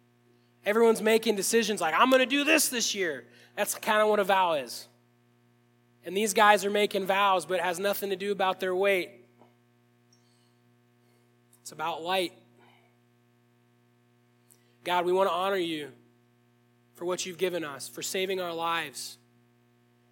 Everyone's 0.67 1.01
making 1.01 1.37
decisions 1.37 1.79
like, 1.79 1.95
I'm 1.97 2.09
going 2.09 2.19
to 2.19 2.25
do 2.25 2.43
this 2.43 2.67
this 2.67 2.93
year. 2.93 3.23
That's 3.55 3.73
kind 3.75 4.01
of 4.01 4.09
what 4.09 4.19
a 4.19 4.25
vow 4.25 4.55
is. 4.55 4.85
And 6.03 6.15
these 6.15 6.33
guys 6.33 6.65
are 6.65 6.69
making 6.69 7.05
vows, 7.05 7.45
but 7.45 7.59
it 7.59 7.63
has 7.63 7.79
nothing 7.79 8.09
to 8.09 8.17
do 8.17 8.33
about 8.33 8.59
their 8.59 8.75
weight. 8.75 9.11
It's 11.61 11.71
about 11.71 12.03
light. 12.03 12.33
God, 14.83 15.05
we 15.05 15.13
want 15.13 15.29
to 15.29 15.33
honor 15.33 15.55
you 15.55 15.87
for 16.95 17.05
what 17.05 17.25
you've 17.25 17.37
given 17.37 17.63
us, 17.63 17.87
for 17.87 18.01
saving 18.01 18.41
our 18.41 18.53
lives. 18.53 19.17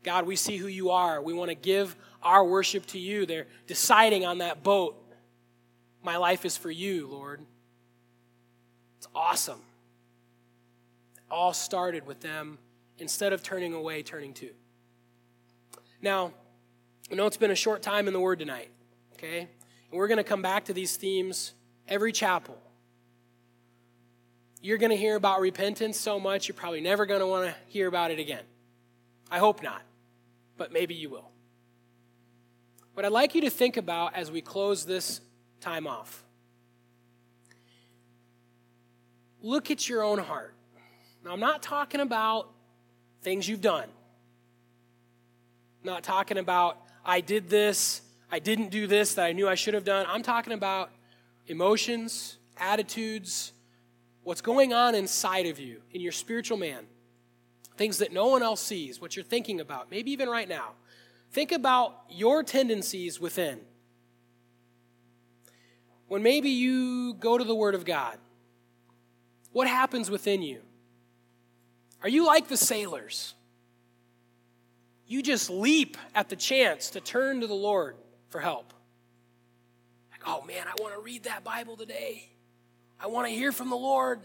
God, 0.03 0.25
we 0.25 0.37
see 0.37 0.55
who 0.55 0.67
you 0.67 0.91
are. 0.91 1.21
We 1.21 1.33
want 1.33 1.49
to 1.49 1.55
give 1.55 1.97
our 2.23 2.45
worship 2.45 2.85
to 2.87 2.97
you. 2.97 3.25
They're 3.25 3.47
deciding 3.67 4.25
on 4.25 4.37
that 4.37 4.63
boat. 4.63 4.95
My 6.01 6.15
life 6.15 6.45
is 6.45 6.55
for 6.55 6.71
you, 6.71 7.07
Lord. 7.07 7.41
It's 8.99 9.07
awesome. 9.13 9.59
All 11.29 11.53
started 11.53 12.05
with 12.05 12.21
them, 12.21 12.57
instead 12.97 13.33
of 13.33 13.43
turning 13.43 13.73
away, 13.73 14.03
turning 14.03 14.33
to. 14.35 14.49
Now, 16.01 16.33
I 17.11 17.15
know 17.15 17.27
it's 17.27 17.37
been 17.37 17.51
a 17.51 17.55
short 17.55 17.81
time 17.81 18.07
in 18.07 18.13
the 18.13 18.19
Word 18.19 18.39
tonight, 18.39 18.69
okay? 19.13 19.39
And 19.39 19.47
we're 19.91 20.07
going 20.07 20.17
to 20.17 20.23
come 20.23 20.41
back 20.41 20.65
to 20.65 20.73
these 20.73 20.95
themes 20.95 21.53
every 21.87 22.11
chapel. 22.11 22.57
You're 24.61 24.77
going 24.77 24.91
to 24.91 24.97
hear 24.97 25.15
about 25.15 25.41
repentance 25.41 25.99
so 25.99 26.19
much, 26.19 26.47
you're 26.47 26.55
probably 26.55 26.81
never 26.81 27.05
going 27.05 27.19
to 27.19 27.27
want 27.27 27.45
to 27.45 27.55
hear 27.67 27.87
about 27.87 28.11
it 28.11 28.19
again. 28.19 28.43
I 29.29 29.39
hope 29.39 29.61
not, 29.61 29.81
but 30.57 30.71
maybe 30.71 30.95
you 30.95 31.09
will. 31.09 31.29
What 32.93 33.05
I'd 33.05 33.11
like 33.11 33.35
you 33.35 33.41
to 33.41 33.49
think 33.49 33.77
about 33.77 34.15
as 34.15 34.31
we 34.31 34.41
close 34.41 34.85
this 34.85 35.21
time 35.59 35.85
off 35.85 36.25
look 39.45 39.69
at 39.69 39.87
your 39.87 40.03
own 40.03 40.17
heart. 40.17 40.53
Now, 41.25 41.31
I'm 41.31 41.39
not 41.39 41.63
talking 41.63 42.01
about 42.01 42.51
things 43.23 43.49
you've 43.49 43.61
done. 43.61 43.89
I'm 45.83 45.91
not 45.91 46.03
talking 46.03 46.37
about, 46.37 46.77
I 47.03 47.19
did 47.19 47.49
this, 47.49 48.01
I 48.31 48.37
didn't 48.37 48.69
do 48.69 48.85
this 48.85 49.15
that 49.15 49.25
I 49.25 49.31
knew 49.31 49.49
I 49.49 49.55
should 49.55 49.73
have 49.73 49.83
done. 49.83 50.05
I'm 50.07 50.21
talking 50.21 50.53
about 50.53 50.91
emotions, 51.47 52.37
attitudes, 52.57 53.53
what's 54.23 54.41
going 54.41 54.71
on 54.71 54.93
inside 54.93 55.47
of 55.47 55.59
you, 55.59 55.81
in 55.91 55.99
your 55.99 56.11
spiritual 56.11 56.57
man. 56.57 56.85
Things 57.75 57.97
that 57.97 58.13
no 58.13 58.27
one 58.27 58.43
else 58.43 58.61
sees, 58.61 59.01
what 59.01 59.15
you're 59.15 59.25
thinking 59.25 59.59
about, 59.59 59.89
maybe 59.89 60.11
even 60.11 60.29
right 60.29 60.47
now. 60.47 60.73
Think 61.31 61.51
about 61.51 62.03
your 62.07 62.43
tendencies 62.43 63.19
within. 63.19 63.61
When 66.07 66.21
maybe 66.21 66.51
you 66.51 67.15
go 67.15 67.35
to 67.39 67.43
the 67.43 67.55
Word 67.55 67.73
of 67.73 67.83
God, 67.83 68.19
what 69.51 69.67
happens 69.67 70.11
within 70.11 70.43
you? 70.43 70.61
Are 72.05 72.09
you 72.09 72.23
like 72.23 72.47
the 72.47 72.55
sailors? 72.55 73.33
You 75.07 75.23
just 75.23 75.49
leap 75.49 75.97
at 76.13 76.29
the 76.29 76.35
chance 76.35 76.91
to 76.91 77.01
turn 77.01 77.41
to 77.41 77.47
the 77.47 77.55
Lord 77.55 77.95
for 78.29 78.39
help. 78.39 78.75
Like, 80.11 80.21
oh 80.27 80.45
man, 80.45 80.67
I 80.67 80.79
want 80.79 80.93
to 80.93 81.01
read 81.01 81.23
that 81.23 81.43
Bible 81.43 81.75
today. 81.75 82.29
I 82.99 83.07
want 83.07 83.27
to 83.27 83.33
hear 83.33 83.51
from 83.51 83.71
the 83.71 83.75
Lord. 83.75 84.19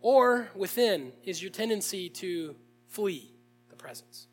Or 0.00 0.48
within 0.54 1.10
is 1.24 1.42
your 1.42 1.50
tendency 1.50 2.08
to 2.10 2.54
flee 2.86 3.34
the 3.68 3.74
presence. 3.74 4.28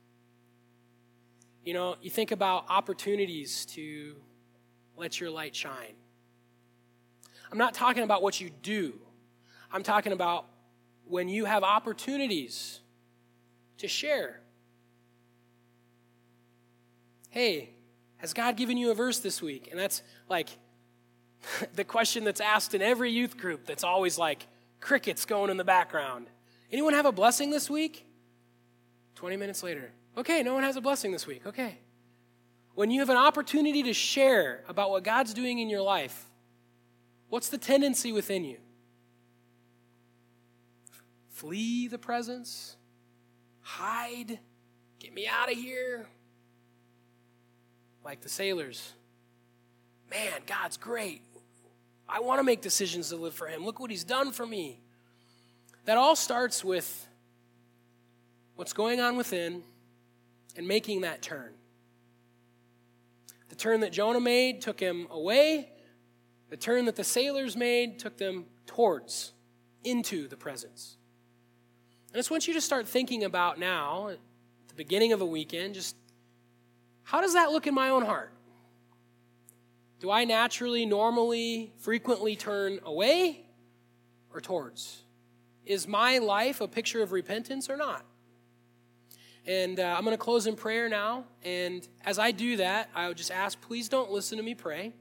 You 1.65 1.73
know, 1.73 1.95
you 2.03 2.11
think 2.11 2.29
about 2.29 2.65
opportunities 2.69 3.65
to 3.71 4.15
let 4.95 5.19
your 5.19 5.31
light 5.31 5.55
shine. 5.55 5.95
I'm 7.51 7.57
not 7.57 7.73
talking 7.73 8.03
about 8.03 8.21
what 8.21 8.39
you 8.39 8.51
do, 8.61 8.93
I'm 9.73 9.81
talking 9.81 10.13
about 10.13 10.45
when 11.09 11.27
you 11.27 11.45
have 11.45 11.63
opportunities 11.63 12.79
to 13.79 13.87
share. 13.87 14.39
Hey, 17.29 17.71
has 18.17 18.33
God 18.33 18.55
given 18.55 18.77
you 18.77 18.91
a 18.91 18.95
verse 18.95 19.19
this 19.19 19.41
week? 19.41 19.67
And 19.71 19.79
that's 19.79 20.01
like 20.29 20.49
the 21.75 21.83
question 21.83 22.23
that's 22.23 22.41
asked 22.41 22.73
in 22.73 22.81
every 22.81 23.11
youth 23.11 23.37
group 23.37 23.65
that's 23.65 23.83
always 23.83 24.17
like 24.17 24.47
crickets 24.79 25.25
going 25.25 25.49
in 25.49 25.57
the 25.57 25.63
background. 25.63 26.27
Anyone 26.71 26.93
have 26.93 27.05
a 27.05 27.11
blessing 27.11 27.49
this 27.49 27.69
week? 27.69 28.05
20 29.15 29.35
minutes 29.35 29.63
later, 29.63 29.91
Okay, 30.19 30.43
no 30.43 30.53
one 30.53 30.63
has 30.63 30.75
a 30.75 30.81
blessing 30.81 31.13
this 31.13 31.25
week. 31.25 31.45
Okay. 31.45 31.77
When 32.73 32.91
you 32.91 32.99
have 32.99 33.09
an 33.09 33.17
opportunity 33.17 33.83
to 33.83 33.93
share 33.93 34.63
about 34.67 34.89
what 34.89 35.03
God's 35.03 35.33
doing 35.33 35.59
in 35.59 35.69
your 35.69 35.81
life, 35.81 36.29
what's 37.29 37.49
the 37.49 37.57
tendency 37.57 38.11
within 38.11 38.43
you? 38.43 38.57
Flee 41.39 41.87
the 41.87 41.97
presence? 41.97 42.75
Hide? 43.61 44.39
Get 44.99 45.13
me 45.13 45.25
out 45.25 45.49
of 45.49 45.57
here? 45.57 46.05
Like 48.03 48.19
the 48.19 48.27
sailors. 48.27 48.91
Man, 50.11 50.41
God's 50.45 50.75
great. 50.75 51.21
I 52.09 52.19
want 52.19 52.39
to 52.39 52.43
make 52.43 52.59
decisions 52.59 53.07
to 53.09 53.15
live 53.15 53.33
for 53.33 53.47
Him. 53.47 53.63
Look 53.63 53.79
what 53.79 53.89
He's 53.89 54.03
done 54.03 54.33
for 54.33 54.45
me. 54.45 54.81
That 55.85 55.97
all 55.97 56.17
starts 56.17 56.61
with 56.61 57.07
what's 58.57 58.73
going 58.73 58.99
on 58.99 59.15
within 59.15 59.63
and 60.57 60.67
making 60.67 61.01
that 61.01 61.21
turn. 61.21 61.53
The 63.47 63.55
turn 63.55 63.79
that 63.79 63.93
Jonah 63.93 64.19
made 64.19 64.59
took 64.59 64.77
him 64.77 65.07
away. 65.09 65.69
The 66.49 66.57
turn 66.57 66.83
that 66.83 66.97
the 66.97 67.05
sailors 67.05 67.55
made 67.55 67.97
took 67.97 68.17
them 68.17 68.47
towards, 68.65 69.31
into 69.85 70.27
the 70.27 70.35
presence. 70.35 70.97
I 72.11 72.17
just 72.17 72.31
want 72.31 72.47
you 72.47 72.55
to 72.55 72.61
start 72.61 72.87
thinking 72.87 73.23
about 73.23 73.59
now, 73.59 74.09
at 74.09 74.17
the 74.67 74.73
beginning 74.73 75.13
of 75.13 75.21
a 75.21 75.25
weekend, 75.25 75.75
just 75.75 75.95
how 77.03 77.21
does 77.21 77.33
that 77.33 77.51
look 77.51 77.67
in 77.67 77.75
my 77.75 77.89
own 77.89 78.03
heart? 78.03 78.31
Do 79.99 80.09
I 80.09 80.23
naturally, 80.23 80.87
normally, 80.87 81.71
frequently 81.77 82.35
turn 82.35 82.79
away 82.83 83.45
or 84.33 84.41
towards? 84.41 85.03
Is 85.65 85.87
my 85.87 86.17
life 86.17 86.61
a 86.61 86.67
picture 86.67 87.03
of 87.03 87.11
repentance 87.11 87.69
or 87.69 87.77
not? 87.77 88.03
And 89.45 89.79
uh, 89.79 89.95
I'm 89.95 90.03
going 90.03 90.17
to 90.17 90.23
close 90.23 90.47
in 90.47 90.55
prayer 90.55 90.89
now. 90.89 91.25
And 91.43 91.87
as 92.03 92.17
I 92.17 92.31
do 92.31 92.57
that, 92.57 92.89
I 92.95 93.07
would 93.07 93.17
just 93.17 93.31
ask 93.31 93.61
please 93.61 93.87
don't 93.87 94.09
listen 94.09 94.37
to 94.39 94.43
me 94.43 94.55
pray. 94.55 94.93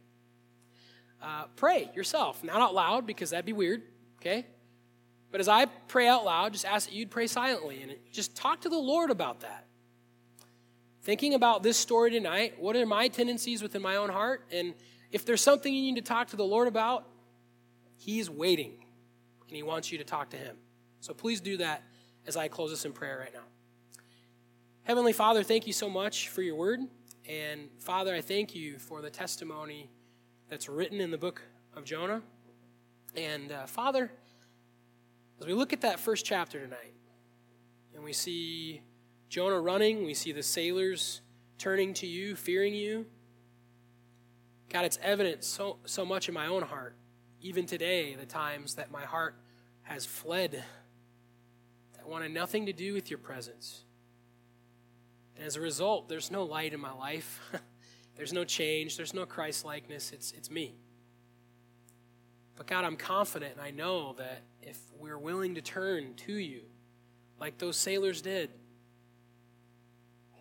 Uh, 1.23 1.45
pray 1.57 1.91
yourself, 1.95 2.45
not 2.45 2.61
out 2.61 2.75
loud 2.75 3.07
because 3.07 3.31
that'd 3.31 3.47
be 3.47 3.55
weird, 3.55 3.83
okay? 4.21 4.47
But 5.31 5.41
as 5.41 5.49
I 5.49 5.67
pray 5.67 6.09
out 6.09 6.25
loud, 6.25 6.53
just 6.53 6.65
ask 6.65 6.89
that 6.89 6.95
you'd 6.95 7.11
pray 7.11 7.27
silently 7.27 7.83
and 7.83 7.95
just 8.13 8.35
talk 8.35 8.63
to 8.63 8.69
the 8.69 8.79
Lord 8.79 9.11
about 9.11 9.41
that. 9.41 9.67
Thinking 11.03 11.35
about 11.35 11.63
this 11.63 11.77
story 11.77 12.11
tonight, 12.11 12.55
what 12.59 12.77
are 12.77 12.87
my 12.87 13.09
tendencies 13.09 13.63
within 13.63 13.83
my 13.83 13.97
own 13.97 14.11
heart? 14.11 14.45
And 14.51 14.75
if 15.11 15.25
there's 15.25 15.41
something 15.41 15.73
you 15.73 15.83
need 15.83 15.97
to 15.97 16.07
talk 16.07 16.29
to 16.29 16.37
the 16.37 16.45
Lord 16.45 16.69
about, 16.69 17.07
He's 17.97 18.31
waiting 18.31 18.85
and 19.49 19.57
He 19.57 19.63
wants 19.63 19.91
you 19.91 19.99
to 19.99 20.05
talk 20.05 20.31
to 20.31 20.37
Him. 20.37 20.57
So 21.01 21.15
please 21.15 21.41
do 21.41 21.57
that 21.59 21.83
as 22.27 22.37
I 22.37 22.49
close 22.49 22.71
this 22.71 22.85
in 22.85 22.93
prayer 22.93 23.19
right 23.19 23.33
now. 23.33 23.45
Heavenly 24.83 25.13
Father, 25.13 25.43
thank 25.43 25.67
you 25.67 25.73
so 25.73 25.91
much 25.91 26.29
for 26.29 26.43
your 26.43 26.57
word. 26.57 26.81
And 27.29 27.69
Father, 27.79 28.15
I 28.15 28.23
thank 28.23 28.55
you 28.55 28.79
for 28.79 29.03
the 29.03 29.11
testimony 29.11 29.91
that's 30.49 30.69
written 30.69 31.01
in 31.01 31.11
the 31.11 31.19
book 31.19 31.43
of 31.77 31.85
Jonah. 31.85 32.23
And 33.15 33.53
uh, 33.53 33.67
Father, 33.67 34.11
as 35.41 35.47
we 35.47 35.53
look 35.53 35.73
at 35.73 35.83
that 35.83 36.01
first 36.01 36.25
chapter 36.25 36.61
tonight, 36.61 36.95
and 37.95 38.03
we 38.03 38.13
see 38.13 38.83
Jonah 39.29 39.61
running, 39.61 40.05
we 40.05 40.15
see 40.15 40.33
the 40.33 40.43
sailors 40.43 41.21
turning 41.59 41.95
to 41.95 42.07
you, 42.07 42.35
fearing 42.35 42.75
you. 42.75 43.07
God, 44.69 44.85
it's 44.85 44.99
evident 45.03 45.45
so, 45.45 45.79
so 45.85 46.05
much 46.05 46.29
in 46.29 46.35
my 46.35 46.47
own 46.47 46.63
heart, 46.63 46.95
even 47.41 47.67
today, 47.67 48.15
the 48.15 48.27
times 48.27 48.75
that 48.75 48.91
my 48.91 49.05
heart 49.05 49.37
has 49.83 50.05
fled, 50.05 50.63
that 51.97 52.09
wanted 52.09 52.33
nothing 52.33 52.67
to 52.67 52.73
do 52.73 52.93
with 52.93 53.11
your 53.11 53.19
presence. 53.19 53.85
And 55.37 55.47
as 55.47 55.57
a 55.57 55.61
result, 55.61 56.09
there's 56.09 56.31
no 56.31 56.45
light 56.45 56.75
in 56.75 56.81
my 56.81 56.93
life. 56.93 57.41
there's 58.17 58.33
no 58.33 58.45
change. 58.45 58.97
There's 58.97 59.15
no 59.15 59.25
Christ 59.25 59.65
likeness. 59.65 60.11
It's, 60.13 60.33
it's 60.33 60.51
me. 60.51 60.75
But 62.59 62.67
God, 62.67 62.85
I'm 62.85 62.97
confident 62.97 63.53
and 63.55 63.63
I 63.63 63.71
know 63.71 64.15
that 64.19 64.43
if 64.61 64.79
we're 64.99 65.17
willing 65.17 65.55
to 65.55 65.63
turn 65.63 66.15
to 66.27 66.33
you, 66.33 66.63
like 67.41 67.57
those 67.57 67.77
sailors 67.77 68.21
did, 68.21 68.51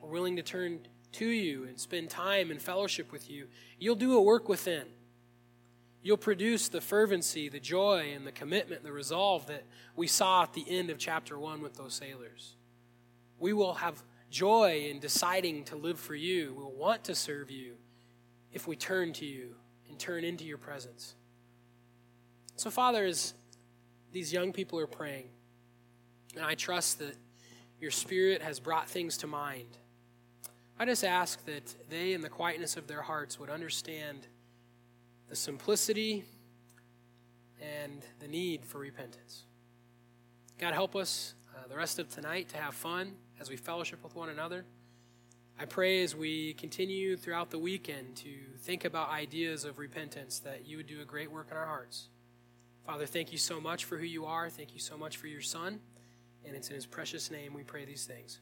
we're 0.02 0.10
willing 0.10 0.36
to 0.38 0.42
turn 0.42 0.80
to 1.14 1.28
you 1.28 1.66
and 1.66 1.80
spend 1.80 2.10
time 2.10 2.50
in 2.50 2.58
fellowship 2.58 3.12
with 3.12 3.30
you, 3.30 3.48
you'll 3.80 3.96
do 3.96 4.18
a 4.18 4.22
work 4.22 4.50
within. 4.50 4.86
You'll 6.02 6.18
produce 6.18 6.70
the 6.70 6.82
fervency, 6.82 7.50
the 7.50 7.60
joy, 7.60 8.12
and 8.16 8.26
the 8.26 8.32
commitment, 8.32 8.84
the 8.84 8.92
resolve 8.92 9.46
that 9.48 9.66
we 9.96 10.08
saw 10.08 10.42
at 10.44 10.54
the 10.54 10.66
end 10.68 10.90
of 10.90 10.98
chapter 10.98 11.38
1 11.38 11.62
with 11.62 11.76
those 11.76 11.94
sailors. 11.94 12.56
We 13.38 13.54
will 13.54 13.76
have 13.76 14.02
joy 14.32 14.88
in 14.90 15.00
deciding 15.00 15.66
to 15.66 15.76
live 15.76 16.00
for 16.00 16.16
you. 16.16 16.56
We'll 16.58 16.72
want 16.72 17.04
to 17.06 17.16
serve 17.16 17.52
you 17.52 17.76
if 18.52 18.68
we 18.68 18.76
turn 18.76 19.14
to 19.14 19.26
you 19.26 19.54
and 19.88 20.00
turn 20.00 20.24
into 20.24 20.46
your 20.46 20.58
presence. 20.58 21.14
So, 22.58 22.72
Father, 22.72 23.06
as 23.06 23.36
these 24.12 24.34
young 24.34 24.52
people 24.52 24.80
are 24.80 24.88
praying, 24.88 25.30
and 26.36 26.44
I 26.44 26.56
trust 26.56 26.98
that 26.98 27.16
your 27.80 27.92
Spirit 27.92 28.42
has 28.42 28.60
brought 28.60 28.90
things 28.90 29.18
to 29.20 29.28
mind, 29.28 29.78
I 30.80 30.86
just 30.86 31.04
ask 31.04 31.46
that 31.46 31.76
they, 31.88 32.14
in 32.14 32.22
the 32.22 32.30
quietness 32.30 32.76
of 32.76 32.88
their 32.88 33.04
hearts, 33.04 33.40
would 33.40 33.52
understand 33.52 34.26
the 35.30 35.36
simplicity 35.36 36.24
and 37.62 38.04
the 38.20 38.28
need 38.28 38.66
for 38.66 38.80
repentance. 38.80 39.44
God, 40.58 40.74
help 40.74 40.96
us 40.96 41.36
uh, 41.56 41.68
the 41.68 41.76
rest 41.76 42.00
of 42.00 42.10
tonight 42.10 42.50
to 42.50 42.58
have 42.58 42.74
fun 42.74 43.14
as 43.40 43.52
we 43.52 43.56
fellowship 43.56 44.04
with 44.04 44.16
one 44.16 44.30
another. 44.30 44.66
I 45.60 45.66
pray 45.66 46.02
as 46.02 46.16
we 46.16 46.54
continue 46.56 47.18
throughout 47.18 47.52
the 47.52 47.60
weekend 47.60 48.16
to 48.18 48.32
think 48.62 48.84
about 48.84 49.12
ideas 49.12 49.64
of 49.64 49.78
repentance 49.78 50.40
that 50.40 50.66
you 50.68 50.78
would 50.78 50.88
do 50.88 51.02
a 51.02 51.06
great 51.06 51.32
work 51.32 51.50
in 51.52 51.58
our 51.58 51.68
hearts. 51.68 52.10
Father, 52.88 53.06
thank 53.06 53.34
you 53.34 53.38
so 53.38 53.60
much 53.60 53.84
for 53.84 53.98
who 53.98 54.06
you 54.06 54.26
are. 54.26 54.50
Thank 54.50 54.74
you 54.74 54.80
so 54.80 54.98
much 54.98 55.18
for 55.18 55.28
your 55.28 55.42
Son. 55.42 55.82
And 56.46 56.56
it's 56.56 56.70
in 56.70 56.76
his 56.76 56.86
precious 56.86 57.30
name 57.30 57.54
we 57.54 57.64
pray 57.64 57.84
these 57.84 58.06
things. 58.06 58.40